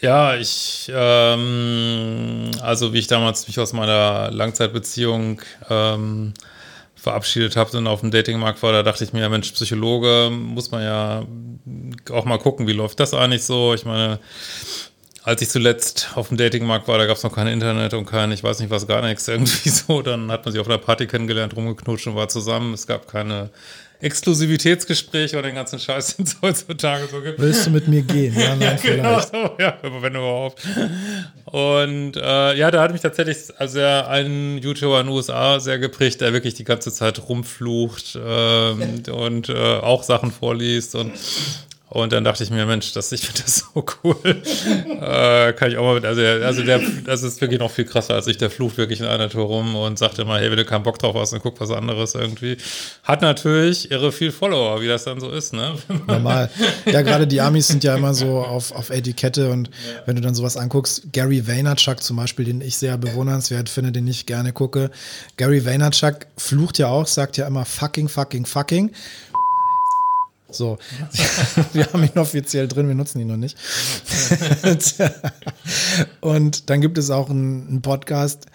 Ja, 0.00 0.36
ich, 0.36 0.90
ähm, 0.94 2.50
also 2.62 2.94
wie 2.94 2.98
ich 2.98 3.06
damals 3.06 3.46
mich 3.46 3.60
aus 3.60 3.74
meiner 3.74 4.30
Langzeitbeziehung 4.30 5.42
ähm, 5.68 6.32
verabschiedet 7.00 7.56
habe 7.56 7.76
und 7.76 7.86
auf 7.86 8.00
dem 8.00 8.10
Datingmarkt 8.10 8.62
war, 8.62 8.72
da 8.72 8.82
dachte 8.82 9.04
ich 9.04 9.12
mir, 9.12 9.28
Mensch, 9.28 9.52
Psychologe, 9.52 10.30
muss 10.30 10.70
man 10.70 10.82
ja 10.82 11.26
auch 12.10 12.24
mal 12.24 12.38
gucken, 12.38 12.66
wie 12.66 12.72
läuft 12.72 13.00
das 13.00 13.14
eigentlich 13.14 13.44
so? 13.44 13.74
Ich 13.74 13.84
meine, 13.84 14.18
als 15.22 15.42
ich 15.42 15.48
zuletzt 15.48 16.10
auf 16.14 16.28
dem 16.28 16.36
Datingmarkt 16.36 16.88
war, 16.88 16.98
da 16.98 17.06
gab 17.06 17.16
es 17.16 17.22
noch 17.22 17.34
kein 17.34 17.46
Internet 17.46 17.94
und 17.94 18.06
kein, 18.06 18.32
ich 18.32 18.42
weiß 18.42 18.60
nicht 18.60 18.70
was, 18.70 18.86
gar 18.86 19.02
nichts 19.02 19.28
irgendwie 19.28 19.68
so. 19.68 20.02
Dann 20.02 20.30
hat 20.30 20.44
man 20.44 20.52
sich 20.52 20.60
auf 20.60 20.68
einer 20.68 20.78
Party 20.78 21.06
kennengelernt, 21.06 21.56
rumgeknutscht 21.56 22.06
und 22.06 22.16
war 22.16 22.28
zusammen. 22.28 22.74
Es 22.74 22.86
gab 22.86 23.08
keine 23.08 23.50
Exklusivitätsgespräche 24.00 25.38
oder 25.38 25.48
den 25.48 25.54
ganzen 25.54 25.78
Scheiß, 25.78 26.16
den 26.16 26.24
es 26.26 26.36
heutzutage 26.40 27.06
so 27.10 27.20
gibt. 27.20 27.38
Willst 27.38 27.66
du 27.66 27.70
mit 27.70 27.88
mir 27.88 28.02
gehen? 28.02 28.34
Ja, 28.38 28.56
nein, 28.56 28.78
ja, 28.82 28.96
genau 28.96 29.20
so, 29.20 29.50
ja, 29.58 29.78
wenn 29.82 30.14
überhaupt. 30.14 30.62
Und 31.44 32.16
äh, 32.16 32.54
ja, 32.56 32.70
da 32.70 32.82
hat 32.82 32.92
mich 32.92 33.02
tatsächlich 33.02 33.36
also 33.58 33.80
ein 33.80 34.58
YouTuber 34.58 35.00
in 35.00 35.06
den 35.06 35.14
USA 35.14 35.60
sehr 35.60 35.78
geprägt, 35.78 36.20
der 36.20 36.32
wirklich 36.32 36.54
die 36.54 36.64
ganze 36.64 36.92
Zeit 36.92 37.28
rumflucht 37.28 38.18
ähm, 38.22 39.02
und 39.12 39.48
äh, 39.48 39.54
auch 39.54 40.02
Sachen 40.02 40.30
vorliest 40.30 40.94
und 40.94 41.12
und 41.90 42.12
dann 42.12 42.22
dachte 42.22 42.44
ich 42.44 42.50
mir, 42.50 42.66
Mensch, 42.66 42.92
das, 42.92 43.10
ich 43.10 43.22
finde 43.22 43.42
das 43.42 43.56
so 43.74 43.84
cool. 44.04 44.16
äh, 44.24 45.52
kann 45.54 45.70
ich 45.72 45.76
auch 45.76 45.82
mal 45.82 45.94
mit, 45.96 46.04
also, 46.04 46.22
also 46.22 46.62
der, 46.62 46.80
das 47.04 47.24
ist 47.24 47.40
wirklich 47.40 47.58
noch 47.58 47.70
viel 47.70 47.84
krasser 47.84 48.14
als 48.14 48.28
ich. 48.28 48.38
Der 48.38 48.48
flucht 48.48 48.76
wirklich 48.76 49.00
in 49.00 49.06
einer 49.06 49.28
Tour 49.28 49.46
rum 49.46 49.74
und 49.74 49.98
sagt 49.98 50.20
immer, 50.20 50.38
hey, 50.38 50.50
wenn 50.50 50.56
du 50.56 50.64
keinen 50.64 50.84
Bock 50.84 51.00
drauf 51.00 51.16
hast, 51.16 51.32
dann 51.32 51.40
guck 51.40 51.60
was 51.60 51.72
anderes 51.72 52.14
irgendwie. 52.14 52.58
Hat 53.02 53.22
natürlich 53.22 53.90
irre 53.90 54.12
viel 54.12 54.30
Follower, 54.30 54.80
wie 54.80 54.86
das 54.86 55.02
dann 55.02 55.18
so 55.18 55.30
ist, 55.30 55.52
ne? 55.52 55.74
Normal. 56.06 56.48
Ja, 56.86 57.02
gerade 57.02 57.26
die 57.26 57.40
Amis 57.40 57.66
sind 57.66 57.82
ja 57.82 57.96
immer 57.96 58.14
so 58.14 58.38
auf, 58.38 58.70
auf 58.70 58.90
Etikette 58.90 59.50
und 59.50 59.68
ja. 59.68 60.02
wenn 60.06 60.14
du 60.14 60.22
dann 60.22 60.36
sowas 60.36 60.56
anguckst, 60.56 61.12
Gary 61.12 61.48
Vaynerchuk 61.48 62.04
zum 62.04 62.16
Beispiel, 62.16 62.44
den 62.44 62.60
ich 62.60 62.76
sehr 62.76 62.98
bewundernswert 62.98 63.68
finde, 63.68 63.90
den 63.90 64.06
ich 64.06 64.26
gerne 64.26 64.52
gucke. 64.52 64.92
Gary 65.36 65.66
Vaynerchuk 65.66 66.26
flucht 66.36 66.78
ja 66.78 66.86
auch, 66.86 67.08
sagt 67.08 67.36
ja 67.36 67.48
immer 67.48 67.64
fucking, 67.64 68.08
fucking, 68.08 68.46
fucking. 68.46 68.92
So, 70.52 70.78
wir 71.72 71.86
haben 71.86 72.02
ihn 72.02 72.18
offiziell 72.18 72.68
drin, 72.68 72.88
wir 72.88 72.94
nutzen 72.94 73.20
ihn 73.20 73.28
noch 73.28 73.36
nicht. 73.36 73.56
und 76.20 76.70
dann 76.70 76.80
gibt 76.80 76.98
es 76.98 77.10
auch 77.10 77.30
einen, 77.30 77.82
Podcast, 77.82 78.46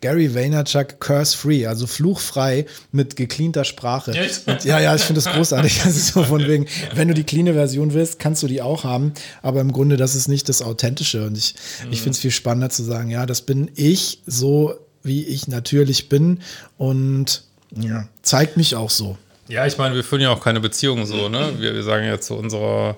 Gary 0.00 0.34
Vaynerchuk 0.34 0.98
Curse 0.98 1.36
Free, 1.36 1.66
also 1.66 1.86
fluchfrei 1.86 2.66
mit 2.90 3.16
gecleanter 3.16 3.64
Sprache. 3.64 4.12
Und 4.46 4.64
ja, 4.64 4.80
ja, 4.80 4.94
ich 4.94 5.02
finde 5.02 5.20
das 5.20 5.32
großartig. 5.32 5.80
Das 5.84 5.96
ist 5.96 6.08
so 6.08 6.22
von 6.22 6.46
wegen, 6.46 6.66
wenn 6.94 7.08
du 7.08 7.14
die 7.14 7.24
cleane 7.24 7.52
Version 7.52 7.92
willst, 7.92 8.18
kannst 8.18 8.42
du 8.42 8.46
die 8.46 8.62
auch 8.62 8.84
haben. 8.84 9.12
Aber 9.42 9.60
im 9.60 9.72
Grunde, 9.72 9.96
das 9.96 10.14
ist 10.14 10.28
nicht 10.28 10.48
das 10.48 10.62
Authentische. 10.62 11.26
Und 11.26 11.36
ich, 11.36 11.54
mhm. 11.84 11.92
ich 11.92 11.98
finde 11.98 12.12
es 12.12 12.18
viel 12.18 12.30
spannender 12.30 12.70
zu 12.70 12.82
sagen, 12.82 13.10
ja, 13.10 13.26
das 13.26 13.42
bin 13.42 13.70
ich 13.74 14.22
so, 14.26 14.74
wie 15.02 15.24
ich 15.24 15.48
natürlich 15.48 16.08
bin. 16.08 16.40
Und 16.78 17.44
ja, 17.76 18.08
zeigt 18.22 18.56
mich 18.56 18.76
auch 18.76 18.90
so. 18.90 19.18
Ja, 19.50 19.66
ich 19.66 19.76
meine, 19.78 19.96
wir 19.96 20.04
führen 20.04 20.22
ja 20.22 20.30
auch 20.30 20.40
keine 20.40 20.60
Beziehung 20.60 21.06
so, 21.06 21.28
ne? 21.28 21.52
Wir, 21.58 21.74
wir 21.74 21.82
sagen 21.82 22.06
ja 22.06 22.20
zu 22.20 22.36
unserer, 22.36 22.96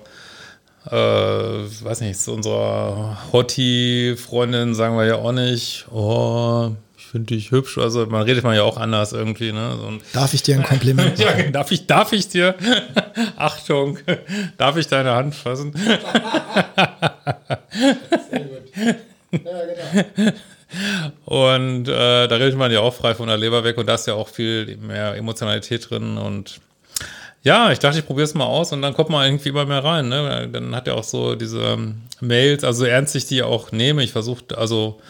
äh, 0.85 0.93
weiß 0.93 2.01
nicht, 2.01 2.19
zu 2.19 2.31
unserer 2.31 3.17
Hottie-Freundin 3.33 4.75
sagen 4.75 4.95
wir 4.95 5.05
ja 5.05 5.15
auch 5.15 5.31
nicht, 5.31 5.87
oh, 5.91 6.69
ich 6.95 7.05
finde 7.07 7.33
dich 7.33 7.49
hübsch. 7.49 7.79
Also 7.79 8.05
man 8.05 8.21
redet 8.21 8.43
man 8.43 8.55
ja 8.55 8.61
auch 8.61 8.77
anders 8.77 9.13
irgendwie, 9.13 9.51
ne? 9.51 9.75
So 9.79 9.93
darf 10.13 10.35
ich 10.35 10.43
dir 10.43 10.55
ein 10.55 10.63
Kompliment 10.63 11.17
machen? 11.25 11.39
ja, 11.39 11.49
darf 11.49 11.71
ich, 11.71 11.87
darf 11.87 12.13
ich 12.13 12.27
dir, 12.27 12.53
Achtung, 13.35 13.97
darf 14.57 14.77
ich 14.77 14.85
deine 14.87 15.15
Hand 15.15 15.33
fassen? 15.33 15.73
Sehr 15.73 15.99
gut. 18.41 18.61
Ja, 19.31 19.39
genau. 20.15 20.31
Und 21.55 21.87
äh, 21.87 22.27
da 22.27 22.35
redet 22.35 22.57
man 22.57 22.71
ja 22.71 22.79
auch 22.79 22.93
frei 22.93 23.15
von 23.15 23.27
der 23.27 23.37
Leber 23.37 23.63
weg 23.63 23.77
und 23.77 23.87
da 23.87 23.95
ist 23.95 24.07
ja 24.07 24.13
auch 24.13 24.29
viel 24.29 24.77
mehr 24.77 25.15
Emotionalität 25.15 25.89
drin 25.89 26.17
und 26.17 26.59
ja, 27.43 27.71
ich 27.73 27.79
dachte, 27.79 27.99
ich 27.99 28.05
probiere 28.05 28.23
es 28.23 28.33
mal 28.33 28.45
aus 28.45 28.71
und 28.71 28.81
dann 28.81 28.93
kommt 28.93 29.09
man 29.09 29.25
irgendwie 29.25 29.49
immer 29.49 29.65
mehr 29.65 29.83
rein. 29.83 30.07
Ne? 30.07 30.49
Dann 30.51 30.73
hat 30.73 30.87
er 30.87 30.95
auch 30.95 31.03
so 31.03 31.35
diese 31.35 31.59
ähm, 31.59 32.03
Mails, 32.21 32.63
also 32.63 32.85
ernst 32.85 33.15
ich 33.17 33.25
die 33.25 33.43
auch 33.43 33.73
nehme. 33.73 34.01
Ich 34.01 34.13
versuche, 34.13 34.57
also 34.57 35.01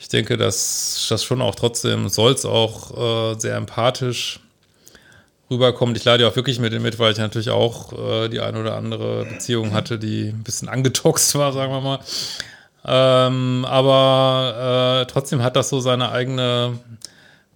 ich 0.00 0.08
denke, 0.08 0.36
dass 0.36 1.06
das 1.08 1.22
schon 1.22 1.40
auch 1.40 1.54
trotzdem 1.54 2.08
soll 2.08 2.32
es 2.32 2.44
auch 2.44 3.32
äh, 3.32 3.38
sehr 3.38 3.54
empathisch 3.54 4.40
rüberkommt. 5.48 5.96
Ich 5.96 6.04
lade 6.04 6.24
ja 6.24 6.30
auch 6.30 6.34
wirklich 6.36 6.58
mit 6.58 6.72
dem 6.72 6.82
mit, 6.82 6.98
weil 6.98 7.12
ich 7.12 7.18
natürlich 7.18 7.50
auch 7.50 7.92
äh, 7.92 8.28
die 8.28 8.40
eine 8.40 8.58
oder 8.58 8.74
andere 8.74 9.24
Beziehung 9.26 9.72
hatte, 9.72 10.00
die 10.00 10.30
ein 10.30 10.42
bisschen 10.42 10.68
angetoxt 10.68 11.36
war, 11.36 11.52
sagen 11.52 11.72
wir 11.72 11.80
mal. 11.80 12.00
Ähm, 12.84 13.64
aber 13.68 15.02
äh, 15.02 15.10
trotzdem 15.10 15.42
hat 15.42 15.56
das 15.56 15.68
so 15.68 15.80
seine 15.80 16.10
eigene 16.10 16.78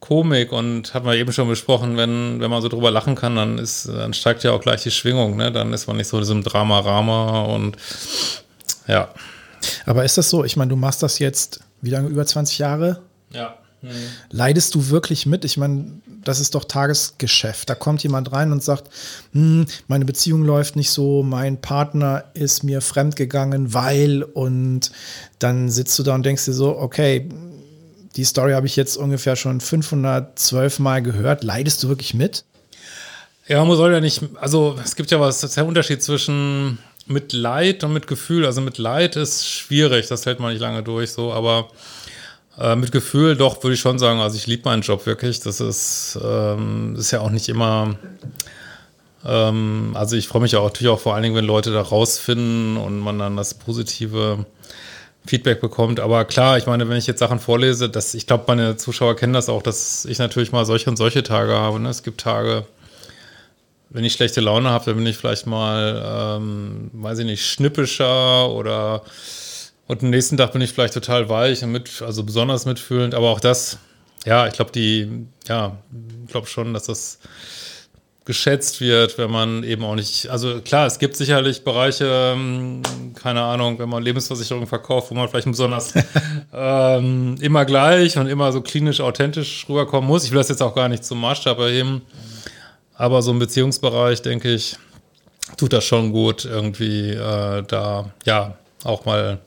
Komik 0.00 0.52
und 0.52 0.94
hat 0.94 1.04
man 1.04 1.16
eben 1.16 1.32
schon 1.32 1.48
besprochen, 1.48 1.96
wenn, 1.96 2.40
wenn 2.40 2.50
man 2.50 2.62
so 2.62 2.68
drüber 2.68 2.90
lachen 2.90 3.16
kann, 3.16 3.34
dann 3.34 3.58
ist, 3.58 3.88
dann 3.88 4.14
steigt 4.14 4.44
ja 4.44 4.52
auch 4.52 4.60
gleich 4.60 4.82
die 4.82 4.90
Schwingung, 4.90 5.36
ne? 5.36 5.50
Dann 5.50 5.72
ist 5.72 5.86
man 5.88 5.96
nicht 5.96 6.08
so 6.08 6.18
in 6.18 6.22
diesem 6.22 6.44
Drama-Rama 6.44 7.42
und 7.44 7.76
ja. 8.86 9.08
Aber 9.84 10.04
ist 10.04 10.16
das 10.16 10.30
so? 10.30 10.44
Ich 10.44 10.56
meine, 10.56 10.68
du 10.68 10.76
machst 10.76 11.02
das 11.02 11.18
jetzt 11.18 11.60
wie 11.80 11.90
lange? 11.90 12.08
Über 12.08 12.24
20 12.26 12.58
Jahre? 12.58 13.02
Ja. 13.30 13.56
Mhm. 13.86 13.90
Leidest 14.30 14.74
du 14.74 14.88
wirklich 14.88 15.26
mit? 15.26 15.44
Ich 15.44 15.56
meine, 15.56 15.86
das 16.24 16.40
ist 16.40 16.54
doch 16.54 16.64
Tagesgeschäft. 16.64 17.70
Da 17.70 17.74
kommt 17.74 18.02
jemand 18.02 18.32
rein 18.32 18.52
und 18.52 18.62
sagt, 18.62 18.90
hm, 19.32 19.66
meine 19.88 20.04
Beziehung 20.04 20.44
läuft 20.44 20.76
nicht 20.76 20.90
so, 20.90 21.22
mein 21.22 21.60
Partner 21.60 22.24
ist 22.34 22.64
mir 22.64 22.80
fremdgegangen, 22.80 23.72
weil 23.74 24.22
und 24.22 24.90
dann 25.38 25.70
sitzt 25.70 25.98
du 25.98 26.02
da 26.02 26.14
und 26.14 26.26
denkst 26.26 26.44
dir 26.44 26.52
so, 26.52 26.76
okay, 26.76 27.28
die 28.16 28.24
Story 28.24 28.52
habe 28.52 28.66
ich 28.66 28.76
jetzt 28.76 28.96
ungefähr 28.96 29.36
schon 29.36 29.60
512 29.60 30.78
Mal 30.78 31.02
gehört. 31.02 31.44
Leidest 31.44 31.82
du 31.82 31.88
wirklich 31.88 32.14
mit? 32.14 32.44
Ja, 33.46 33.64
man 33.64 33.76
soll 33.76 33.92
ja 33.92 34.00
nicht, 34.00 34.22
also 34.40 34.76
es 34.82 34.96
gibt 34.96 35.10
ja 35.10 35.20
was, 35.20 35.40
das 35.40 35.50
ist 35.50 35.56
der 35.56 35.66
Unterschied 35.66 36.02
zwischen 36.02 36.78
Mitleid 37.06 37.84
und 37.84 37.92
mit 37.92 38.06
Gefühl. 38.08 38.44
Also 38.44 38.60
mit 38.60 38.78
Leid 38.78 39.14
ist 39.14 39.48
schwierig, 39.48 40.08
das 40.08 40.26
hält 40.26 40.40
man 40.40 40.52
nicht 40.52 40.60
lange 40.60 40.82
durch 40.82 41.12
so, 41.12 41.32
aber 41.32 41.68
äh, 42.58 42.76
mit 42.76 42.92
Gefühl 42.92 43.36
doch, 43.36 43.62
würde 43.62 43.74
ich 43.74 43.80
schon 43.80 43.98
sagen. 43.98 44.20
Also 44.20 44.36
ich 44.36 44.46
liebe 44.46 44.68
meinen 44.68 44.82
Job 44.82 45.06
wirklich. 45.06 45.40
Das 45.40 45.60
ist, 45.60 46.18
ähm, 46.22 46.96
ist 46.96 47.10
ja 47.10 47.20
auch 47.20 47.30
nicht 47.30 47.48
immer. 47.48 47.96
Ähm, 49.24 49.92
also 49.94 50.16
ich 50.16 50.28
freue 50.28 50.42
mich 50.42 50.56
auch 50.56 50.64
natürlich 50.64 50.92
auch 50.92 51.00
vor 51.00 51.14
allen 51.14 51.22
Dingen, 51.22 51.34
wenn 51.34 51.44
Leute 51.44 51.72
da 51.72 51.82
rausfinden 51.82 52.76
und 52.76 52.98
man 53.00 53.18
dann 53.18 53.36
das 53.36 53.54
positive 53.54 54.46
Feedback 55.26 55.60
bekommt. 55.60 56.00
Aber 56.00 56.24
klar, 56.24 56.56
ich 56.56 56.66
meine, 56.66 56.88
wenn 56.88 56.96
ich 56.96 57.06
jetzt 57.06 57.18
Sachen 57.18 57.40
vorlese, 57.40 57.90
dass 57.90 58.14
ich 58.14 58.26
glaube, 58.26 58.44
meine 58.46 58.76
Zuschauer 58.76 59.16
kennen 59.16 59.32
das 59.32 59.48
auch, 59.48 59.62
dass 59.62 60.04
ich 60.04 60.18
natürlich 60.18 60.52
mal 60.52 60.64
solche 60.64 60.88
und 60.88 60.96
solche 60.96 61.22
Tage 61.22 61.52
habe. 61.52 61.80
Ne? 61.80 61.88
Es 61.88 62.02
gibt 62.02 62.20
Tage, 62.20 62.64
wenn 63.90 64.04
ich 64.04 64.12
schlechte 64.12 64.40
Laune 64.40 64.70
habe, 64.70 64.84
dann 64.86 64.96
bin 64.96 65.06
ich 65.06 65.16
vielleicht 65.16 65.46
mal, 65.46 66.38
ähm, 66.38 66.90
weiß 66.92 67.18
ich 67.18 67.26
nicht, 67.26 67.46
schnippischer 67.46 68.50
oder 68.50 69.02
und 69.88 70.02
am 70.02 70.10
nächsten 70.10 70.36
Tag 70.36 70.52
bin 70.52 70.60
ich 70.62 70.72
vielleicht 70.72 70.94
total 70.94 71.28
weich 71.28 71.62
und 71.62 71.72
mit, 71.72 72.02
also 72.02 72.24
besonders 72.24 72.66
mitfühlend, 72.66 73.14
aber 73.14 73.30
auch 73.30 73.40
das, 73.40 73.78
ja, 74.24 74.46
ich 74.46 74.54
glaube, 74.54 74.72
die, 74.72 75.26
ja, 75.48 75.76
ich 76.24 76.32
glaube 76.32 76.48
schon, 76.48 76.74
dass 76.74 76.84
das 76.84 77.18
geschätzt 78.24 78.80
wird, 78.80 79.18
wenn 79.18 79.30
man 79.30 79.62
eben 79.62 79.84
auch 79.84 79.94
nicht, 79.94 80.28
also 80.28 80.60
klar, 80.60 80.88
es 80.88 80.98
gibt 80.98 81.16
sicherlich 81.16 81.62
Bereiche, 81.62 82.32
ähm, 82.34 82.82
keine 83.14 83.40
Ahnung, 83.42 83.78
wenn 83.78 83.88
man 83.88 84.02
Lebensversicherung 84.02 84.66
verkauft, 84.66 85.12
wo 85.12 85.14
man 85.14 85.28
vielleicht 85.28 85.46
besonders 85.46 85.94
ähm, 86.52 87.36
immer 87.40 87.64
gleich 87.64 88.18
und 88.18 88.26
immer 88.26 88.50
so 88.50 88.62
klinisch 88.62 89.00
authentisch 89.00 89.66
rüberkommen 89.68 90.08
muss. 90.08 90.24
Ich 90.24 90.32
will 90.32 90.38
das 90.38 90.48
jetzt 90.48 90.60
auch 90.60 90.74
gar 90.74 90.88
nicht 90.88 91.04
zum 91.04 91.20
Maßstab 91.20 91.56
erheben, 91.60 92.02
aber 92.94 93.22
so 93.22 93.30
im 93.30 93.38
Beziehungsbereich, 93.38 94.22
denke 94.22 94.52
ich, 94.52 94.76
tut 95.56 95.72
das 95.72 95.84
schon 95.84 96.10
gut, 96.10 96.44
irgendwie 96.44 97.10
äh, 97.10 97.62
da, 97.62 98.10
ja, 98.24 98.58
auch 98.82 99.04
mal 99.04 99.38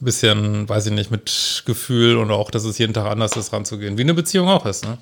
ein 0.00 0.04
bisschen, 0.04 0.68
weiß 0.68 0.86
ich 0.86 0.92
nicht, 0.92 1.10
mit 1.10 1.62
Gefühl 1.64 2.18
und 2.18 2.30
auch, 2.30 2.50
dass 2.50 2.64
es 2.64 2.76
jeden 2.76 2.92
Tag 2.92 3.06
anders 3.06 3.34
ist, 3.36 3.52
ranzugehen. 3.52 3.96
Wie 3.96 4.02
eine 4.02 4.14
Beziehung 4.14 4.48
auch 4.48 4.66
ist, 4.66 4.84
ne? 4.84 4.98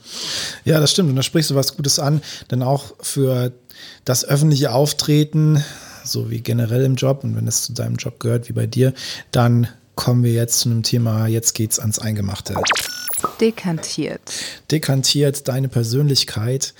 Ja, 0.64 0.78
das 0.78 0.92
stimmt. 0.92 1.10
Und 1.10 1.16
da 1.16 1.22
sprichst 1.22 1.50
du 1.50 1.56
was 1.56 1.76
Gutes 1.76 1.98
an, 1.98 2.22
denn 2.50 2.62
auch 2.62 2.94
für 3.00 3.52
das 4.04 4.24
öffentliche 4.24 4.72
Auftreten, 4.72 5.64
so 6.04 6.30
wie 6.30 6.40
generell 6.40 6.84
im 6.84 6.94
Job 6.94 7.24
und 7.24 7.36
wenn 7.36 7.48
es 7.48 7.62
zu 7.62 7.72
deinem 7.72 7.96
Job 7.96 8.20
gehört, 8.20 8.48
wie 8.48 8.52
bei 8.52 8.66
dir, 8.66 8.92
dann 9.32 9.66
kommen 9.96 10.22
wir 10.22 10.32
jetzt 10.32 10.60
zu 10.60 10.68
einem 10.68 10.82
Thema, 10.82 11.26
jetzt 11.26 11.54
geht's 11.54 11.78
ans 11.80 11.98
Eingemachte. 11.98 12.54
Dekantiert. 13.40 14.20
Dekantiert 14.70 15.48
deine 15.48 15.68
Persönlichkeit. 15.68 16.74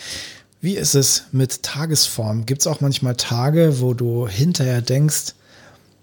Wie 0.61 0.77
ist 0.77 0.95
es 0.95 1.25
mit 1.33 1.63
Tagesform? 1.63 2.47
Gibt 2.47 2.61
es 2.61 2.67
auch 2.67 2.81
manchmal 2.81 3.17
Tage, 3.17 3.81
wo 3.81 3.93
du 3.93 4.29
hinterher 4.29 4.83
denkst, 4.83 5.35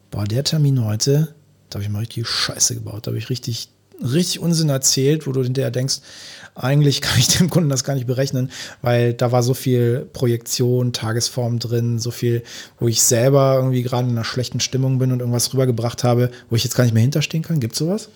boah, 0.10 0.26
der 0.26 0.44
Termin 0.44 0.84
heute, 0.84 1.34
da 1.72 1.78
habe 1.78 1.84
ich 1.84 1.90
mal 1.90 2.00
richtig 2.00 2.28
Scheiße 2.28 2.76
gebaut, 2.76 3.08
da 3.08 3.12
habe 3.12 3.18
ich 3.18 3.30
richtig, 3.30 3.70
richtig 4.02 4.40
Unsinn 4.40 4.70
erzählt, 4.70 5.26
wo 5.26 5.32
du 5.32 5.44
hinterher 5.44 5.72
denkst, 5.72 6.00
eigentlich 6.54 7.02
kann 7.02 7.18
ich 7.18 7.30
dem 7.30 7.50
Kunden 7.50 7.70
das 7.70 7.84
gar 7.84 7.96
nicht 7.96 8.08
berechnen, 8.08 8.52
weil 8.82 9.14
da 9.14 9.32
war 9.32 9.42
so 9.42 9.54
viel 9.54 10.08
Projektion, 10.14 10.94
Tagesform 10.94 11.60
drin, 11.60 11.98
so 11.98 12.12
viel, 12.12 12.44
wo 12.80 12.88
ich 12.88 13.02
selber 13.02 13.56
irgendwie 13.56 13.84
gerade 13.84 14.08
in 14.08 14.16
einer 14.16 14.26
schlechten 14.26 14.60
Stimmung 14.60 15.00
bin 15.00 15.12
und 15.12 15.20
irgendwas 15.22 15.54
rübergebracht 15.54 16.04
habe, 16.04 16.30
wo 16.50 16.56
ich 16.56 16.64
jetzt 16.64 16.76
gar 16.76 16.84
nicht 16.84 16.94
mehr 16.94 17.02
hinterstehen 17.02 17.44
kann. 17.44 17.60
Gibt 17.60 17.74
es 17.74 17.80
sowas? 17.80 18.10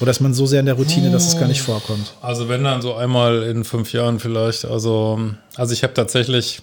Oder 0.00 0.10
ist 0.10 0.20
man 0.20 0.34
so 0.34 0.46
sehr 0.46 0.60
in 0.60 0.66
der 0.66 0.74
Routine, 0.74 1.10
dass 1.10 1.26
es 1.26 1.38
gar 1.38 1.48
nicht 1.48 1.62
vorkommt? 1.62 2.14
Also 2.20 2.48
wenn 2.48 2.64
dann 2.64 2.82
so 2.82 2.94
einmal 2.94 3.44
in 3.44 3.64
fünf 3.64 3.92
Jahren 3.92 4.20
vielleicht. 4.20 4.66
Also, 4.66 5.18
also 5.54 5.72
ich 5.72 5.82
habe 5.84 5.94
tatsächlich, 5.94 6.60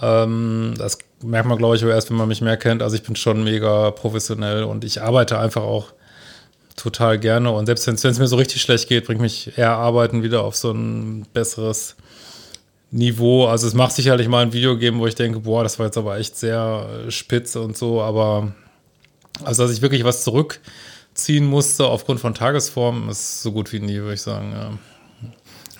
ähm, 0.00 0.74
das 0.78 0.98
merkt 1.24 1.48
man 1.48 1.58
glaube 1.58 1.76
ich 1.76 1.82
erst, 1.82 2.10
wenn 2.10 2.16
man 2.16 2.28
mich 2.28 2.40
mehr 2.40 2.56
kennt. 2.56 2.82
Also 2.82 2.96
ich 2.96 3.02
bin 3.02 3.16
schon 3.16 3.44
mega 3.44 3.90
professionell 3.90 4.64
und 4.64 4.84
ich 4.84 5.02
arbeite 5.02 5.38
einfach 5.38 5.62
auch 5.62 5.92
total 6.76 7.18
gerne. 7.18 7.50
Und 7.50 7.66
selbst 7.66 7.86
wenn 7.86 7.94
es 7.94 8.18
mir 8.18 8.26
so 8.26 8.36
richtig 8.36 8.62
schlecht 8.62 8.88
geht, 8.88 9.06
bringt 9.06 9.20
mich 9.20 9.56
eher 9.56 9.72
Arbeiten 9.72 10.22
wieder 10.22 10.42
auf 10.42 10.56
so 10.56 10.70
ein 10.72 11.26
besseres 11.32 11.96
Niveau. 12.90 13.46
Also 13.46 13.66
es 13.66 13.74
macht 13.74 13.92
sicherlich 13.92 14.28
mal 14.28 14.42
ein 14.42 14.52
Video 14.52 14.76
geben, 14.76 15.00
wo 15.00 15.06
ich 15.06 15.14
denke, 15.14 15.40
boah, 15.40 15.62
das 15.62 15.78
war 15.78 15.86
jetzt 15.86 15.98
aber 15.98 16.18
echt 16.18 16.36
sehr 16.36 16.86
spitze 17.08 17.60
und 17.60 17.76
so. 17.76 18.02
Aber 18.02 18.52
also 19.42 19.64
dass 19.64 19.72
ich 19.72 19.82
wirklich 19.82 20.04
was 20.04 20.24
zurück 20.24 20.60
ziehen 21.14 21.46
musste 21.46 21.86
aufgrund 21.86 22.20
von 22.20 22.34
Tagesform, 22.34 23.08
ist 23.08 23.42
so 23.42 23.52
gut 23.52 23.72
wie 23.72 23.80
nie, 23.80 23.96
würde 23.98 24.14
ich 24.14 24.22
sagen. 24.22 24.52
Ja. 24.52 24.72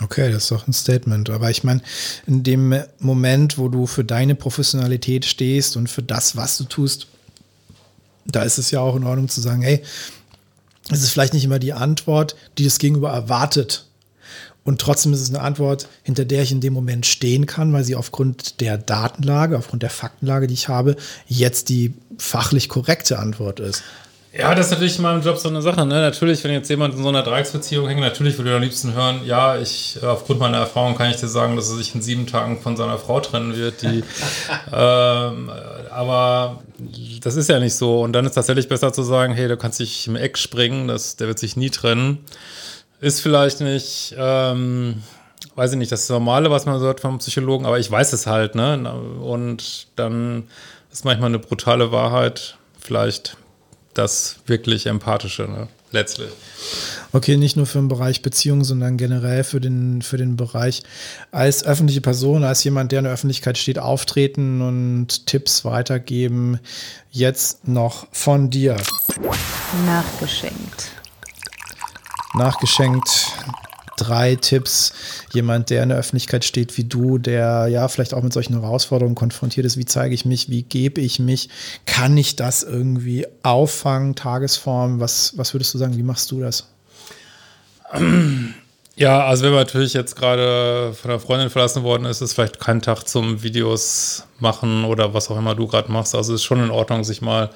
Okay, 0.00 0.30
das 0.32 0.44
ist 0.44 0.50
doch 0.50 0.66
ein 0.66 0.72
Statement. 0.72 1.30
Aber 1.30 1.50
ich 1.50 1.64
meine, 1.64 1.80
in 2.26 2.42
dem 2.42 2.74
Moment, 2.98 3.58
wo 3.58 3.68
du 3.68 3.86
für 3.86 4.04
deine 4.04 4.34
Professionalität 4.34 5.24
stehst 5.24 5.76
und 5.76 5.88
für 5.88 6.02
das, 6.02 6.36
was 6.36 6.58
du 6.58 6.64
tust, 6.64 7.06
da 8.26 8.42
ist 8.42 8.58
es 8.58 8.70
ja 8.70 8.80
auch 8.80 8.96
in 8.96 9.04
Ordnung 9.04 9.28
zu 9.28 9.40
sagen, 9.40 9.62
hey, 9.62 9.82
es 10.90 11.02
ist 11.02 11.10
vielleicht 11.10 11.34
nicht 11.34 11.44
immer 11.44 11.58
die 11.58 11.72
Antwort, 11.72 12.36
die 12.58 12.64
das 12.64 12.78
Gegenüber 12.78 13.10
erwartet. 13.10 13.86
Und 14.64 14.80
trotzdem 14.80 15.12
ist 15.12 15.20
es 15.20 15.28
eine 15.28 15.42
Antwort, 15.42 15.88
hinter 16.02 16.24
der 16.24 16.42
ich 16.42 16.50
in 16.50 16.60
dem 16.60 16.72
Moment 16.72 17.04
stehen 17.04 17.46
kann, 17.46 17.72
weil 17.72 17.84
sie 17.84 17.96
aufgrund 17.96 18.60
der 18.60 18.78
Datenlage, 18.78 19.58
aufgrund 19.58 19.82
der 19.82 19.90
Faktenlage, 19.90 20.46
die 20.46 20.54
ich 20.54 20.68
habe, 20.68 20.96
jetzt 21.26 21.68
die 21.68 21.92
fachlich 22.16 22.70
korrekte 22.70 23.18
Antwort 23.18 23.60
ist. 23.60 23.82
Ja, 24.36 24.52
das 24.52 24.66
ist 24.66 24.72
natürlich 24.72 24.96
in 24.96 25.02
meinem 25.02 25.22
Job 25.22 25.38
so 25.38 25.48
eine 25.48 25.62
Sache. 25.62 25.86
Ne? 25.86 26.00
Natürlich, 26.00 26.42
wenn 26.42 26.50
jetzt 26.50 26.68
jemand 26.68 26.94
in 26.94 27.02
so 27.02 27.08
einer 27.08 27.22
Dreiecksbeziehung 27.22 27.86
hängt, 27.86 28.00
natürlich 28.00 28.36
würde 28.36 28.50
er 28.50 28.56
am 28.56 28.62
liebsten 28.62 28.92
hören, 28.92 29.20
ja, 29.24 29.56
ich, 29.58 29.98
aufgrund 30.02 30.40
meiner 30.40 30.58
Erfahrung 30.58 30.96
kann 30.96 31.08
ich 31.10 31.16
dir 31.16 31.28
sagen, 31.28 31.54
dass 31.54 31.70
er 31.70 31.76
sich 31.76 31.94
in 31.94 32.02
sieben 32.02 32.26
Tagen 32.26 32.60
von 32.60 32.76
seiner 32.76 32.98
Frau 32.98 33.20
trennen 33.20 33.54
wird. 33.54 33.82
Die, 33.82 34.02
ähm, 34.72 35.50
aber 35.90 36.62
das 37.22 37.36
ist 37.36 37.48
ja 37.48 37.60
nicht 37.60 37.76
so. 37.76 38.00
Und 38.00 38.12
dann 38.12 38.26
ist 38.26 38.32
tatsächlich 38.34 38.68
besser 38.68 38.92
zu 38.92 39.04
sagen, 39.04 39.34
hey, 39.34 39.46
du 39.46 39.56
kannst 39.56 39.78
dich 39.78 40.08
im 40.08 40.16
Eck 40.16 40.36
springen, 40.36 40.88
das, 40.88 41.14
der 41.14 41.28
wird 41.28 41.38
sich 41.38 41.56
nie 41.56 41.70
trennen. 41.70 42.24
Ist 43.00 43.20
vielleicht 43.20 43.60
nicht, 43.60 44.16
ähm, 44.18 45.04
weiß 45.54 45.72
ich 45.72 45.78
nicht, 45.78 45.92
das 45.92 46.08
Normale, 46.08 46.50
was 46.50 46.66
man 46.66 46.80
so 46.80 46.86
hört 46.86 46.98
vom 46.98 47.18
Psychologen, 47.18 47.66
aber 47.66 47.78
ich 47.78 47.88
weiß 47.88 48.12
es 48.12 48.26
halt, 48.26 48.56
ne? 48.56 48.92
Und 49.20 49.86
dann 49.94 50.48
ist 50.90 51.04
manchmal 51.04 51.28
eine 51.28 51.38
brutale 51.38 51.92
Wahrheit 51.92 52.56
vielleicht 52.80 53.36
das 53.94 54.36
wirklich 54.46 54.86
Empathische, 54.86 55.42
ne? 55.42 55.68
letztlich. 55.94 56.30
Okay, 57.12 57.38
nicht 57.38 57.56
nur 57.56 57.66
für 57.66 57.78
den 57.78 57.88
Bereich 57.88 58.20
Beziehung, 58.20 58.64
sondern 58.64 58.98
generell 58.98 59.44
für 59.44 59.60
den, 59.60 60.02
für 60.02 60.18
den 60.18 60.36
Bereich 60.36 60.82
als 61.30 61.64
öffentliche 61.64 62.02
Person, 62.02 62.44
als 62.44 62.62
jemand, 62.64 62.92
der 62.92 62.98
in 62.98 63.04
der 63.04 63.14
Öffentlichkeit 63.14 63.56
steht, 63.56 63.78
auftreten 63.78 64.60
und 64.60 65.26
Tipps 65.26 65.64
weitergeben. 65.64 66.58
Jetzt 67.10 67.66
noch 67.66 68.08
von 68.12 68.50
dir. 68.50 68.76
Nachgeschenkt. 69.86 70.90
Nachgeschenkt 72.34 73.32
drei 73.96 74.36
Tipps, 74.36 74.92
jemand, 75.32 75.70
der 75.70 75.82
in 75.82 75.88
der 75.90 75.98
Öffentlichkeit 75.98 76.44
steht 76.44 76.76
wie 76.76 76.84
du, 76.84 77.18
der 77.18 77.68
ja 77.68 77.88
vielleicht 77.88 78.14
auch 78.14 78.22
mit 78.22 78.32
solchen 78.32 78.60
Herausforderungen 78.60 79.14
konfrontiert 79.14 79.66
ist. 79.66 79.76
Wie 79.76 79.84
zeige 79.84 80.14
ich 80.14 80.24
mich? 80.24 80.48
Wie 80.48 80.62
gebe 80.62 81.00
ich 81.00 81.18
mich? 81.18 81.48
Kann 81.86 82.16
ich 82.16 82.36
das 82.36 82.62
irgendwie 82.62 83.26
auffangen? 83.42 84.14
Tagesform? 84.14 85.00
Was, 85.00 85.36
was 85.36 85.54
würdest 85.54 85.74
du 85.74 85.78
sagen? 85.78 85.96
Wie 85.96 86.02
machst 86.02 86.30
du 86.30 86.40
das? 86.40 86.68
Ja, 88.96 89.26
also 89.26 89.44
wenn 89.44 89.50
man 89.50 89.64
natürlich 89.64 89.92
jetzt 89.92 90.14
gerade 90.16 90.94
von 90.94 91.10
der 91.10 91.18
Freundin 91.18 91.50
verlassen 91.50 91.82
worden 91.82 92.04
ist, 92.04 92.20
ist 92.20 92.34
vielleicht 92.34 92.60
kein 92.60 92.80
Tag 92.80 93.04
zum 93.08 93.42
Videos 93.42 94.24
machen 94.38 94.84
oder 94.84 95.14
was 95.14 95.30
auch 95.30 95.38
immer 95.38 95.54
du 95.54 95.66
gerade 95.66 95.90
machst. 95.90 96.14
Also 96.14 96.34
ist 96.34 96.44
schon 96.44 96.62
in 96.62 96.70
Ordnung, 96.70 97.02
sich 97.02 97.20
mal 97.20 97.50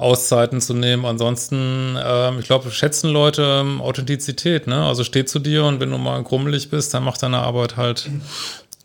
Auszeiten 0.00 0.60
zu 0.60 0.72
nehmen. 0.74 1.04
Ansonsten, 1.04 1.96
ähm, 2.02 2.38
ich 2.40 2.46
glaube, 2.46 2.70
schätzen 2.70 3.10
Leute 3.10 3.60
ähm, 3.60 3.80
Authentizität, 3.80 4.66
ne? 4.66 4.86
Also 4.86 5.04
steh 5.04 5.24
zu 5.24 5.38
dir 5.38 5.64
und 5.64 5.78
wenn 5.78 5.90
du 5.90 5.98
mal 5.98 6.22
krummelig 6.24 6.70
bist, 6.70 6.94
dann 6.94 7.04
macht 7.04 7.22
deine 7.22 7.38
Arbeit 7.38 7.76
halt 7.76 8.08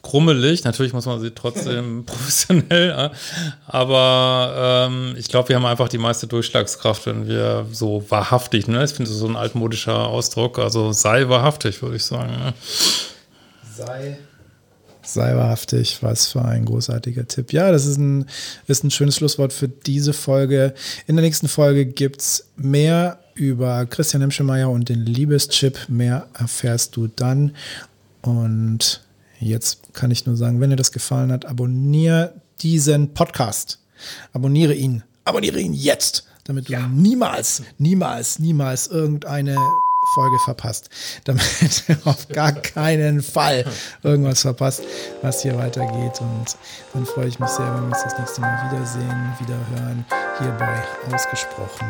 krummelig. 0.01 0.65
Natürlich 0.65 0.93
muss 0.93 1.05
man 1.05 1.21
sie 1.21 1.31
trotzdem 1.31 2.05
professionell, 2.05 2.89
ja? 2.89 3.11
aber 3.65 4.87
ähm, 4.89 5.15
ich 5.17 5.29
glaube, 5.29 5.49
wir 5.49 5.55
haben 5.55 5.65
einfach 5.65 5.87
die 5.87 5.97
meiste 5.97 6.27
Durchschlagskraft, 6.27 7.05
wenn 7.05 7.27
wir 7.27 7.65
so 7.71 8.03
wahrhaftig, 8.09 8.67
ne? 8.67 8.83
Ich 8.83 8.91
finde 8.91 9.09
so 9.09 9.27
ein 9.27 9.37
altmodischer 9.37 10.07
Ausdruck, 10.07 10.59
also 10.59 10.91
sei 10.91 11.29
wahrhaftig, 11.29 11.81
würde 11.81 11.95
ich 11.95 12.03
sagen. 12.03 12.31
Ne? 12.31 12.53
Sei 13.73 14.17
Sei 15.05 15.35
wahrhaftig, 15.35 16.01
was 16.01 16.27
für 16.27 16.43
ein 16.43 16.65
großartiger 16.65 17.27
Tipp. 17.27 17.53
Ja, 17.53 17.71
das 17.71 17.85
ist 17.85 17.97
ein, 17.97 18.25
ist 18.67 18.83
ein 18.83 18.91
schönes 18.91 19.15
Schlusswort 19.15 19.53
für 19.53 19.67
diese 19.67 20.13
Folge. 20.13 20.73
In 21.07 21.15
der 21.15 21.23
nächsten 21.23 21.47
Folge 21.47 21.85
gibt 21.85 22.21
es 22.21 22.47
mehr 22.55 23.19
über 23.35 23.85
Christian 23.85 24.21
Hemschemeyer 24.21 24.69
und 24.69 24.89
den 24.89 25.05
Liebeschip. 25.05 25.77
Mehr 25.87 26.27
erfährst 26.33 26.95
du 26.95 27.07
dann. 27.07 27.55
Und 28.21 29.01
jetzt 29.39 29.93
kann 29.93 30.11
ich 30.11 30.25
nur 30.25 30.37
sagen, 30.37 30.59
wenn 30.59 30.71
dir 30.71 30.75
das 30.75 30.91
gefallen 30.91 31.31
hat, 31.31 31.45
abonniere 31.45 32.33
diesen 32.61 33.13
Podcast. 33.13 33.79
Abonniere 34.33 34.73
ihn. 34.73 35.03
Abonniere 35.25 35.59
ihn 35.59 35.73
jetzt, 35.73 36.25
damit 36.45 36.69
du 36.69 36.73
ja. 36.73 36.87
niemals, 36.87 37.63
niemals, 37.77 38.39
niemals 38.39 38.87
irgendeine 38.87 39.57
Folge 40.13 40.37
verpasst, 40.39 40.89
damit 41.23 41.83
du 41.87 41.95
auf 42.09 42.27
gar 42.29 42.51
keinen 42.51 43.21
Fall 43.21 43.65
irgendwas 44.03 44.41
verpasst, 44.41 44.83
was 45.21 45.41
hier 45.41 45.57
weitergeht. 45.57 46.21
Und 46.21 46.55
dann 46.93 47.05
freue 47.05 47.27
ich 47.27 47.39
mich 47.39 47.49
sehr, 47.49 47.65
wenn 47.65 47.81
wir 47.81 47.87
uns 47.87 48.03
das 48.03 48.17
nächste 48.17 48.41
Mal 48.41 48.71
wiedersehen, 48.71 49.33
wieder 49.39 49.59
hören, 49.75 50.05
hier 50.39 50.51
bei 50.51 51.13
Ausgesprochen, 51.13 51.87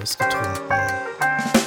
Ausgetrunken. 0.00 1.59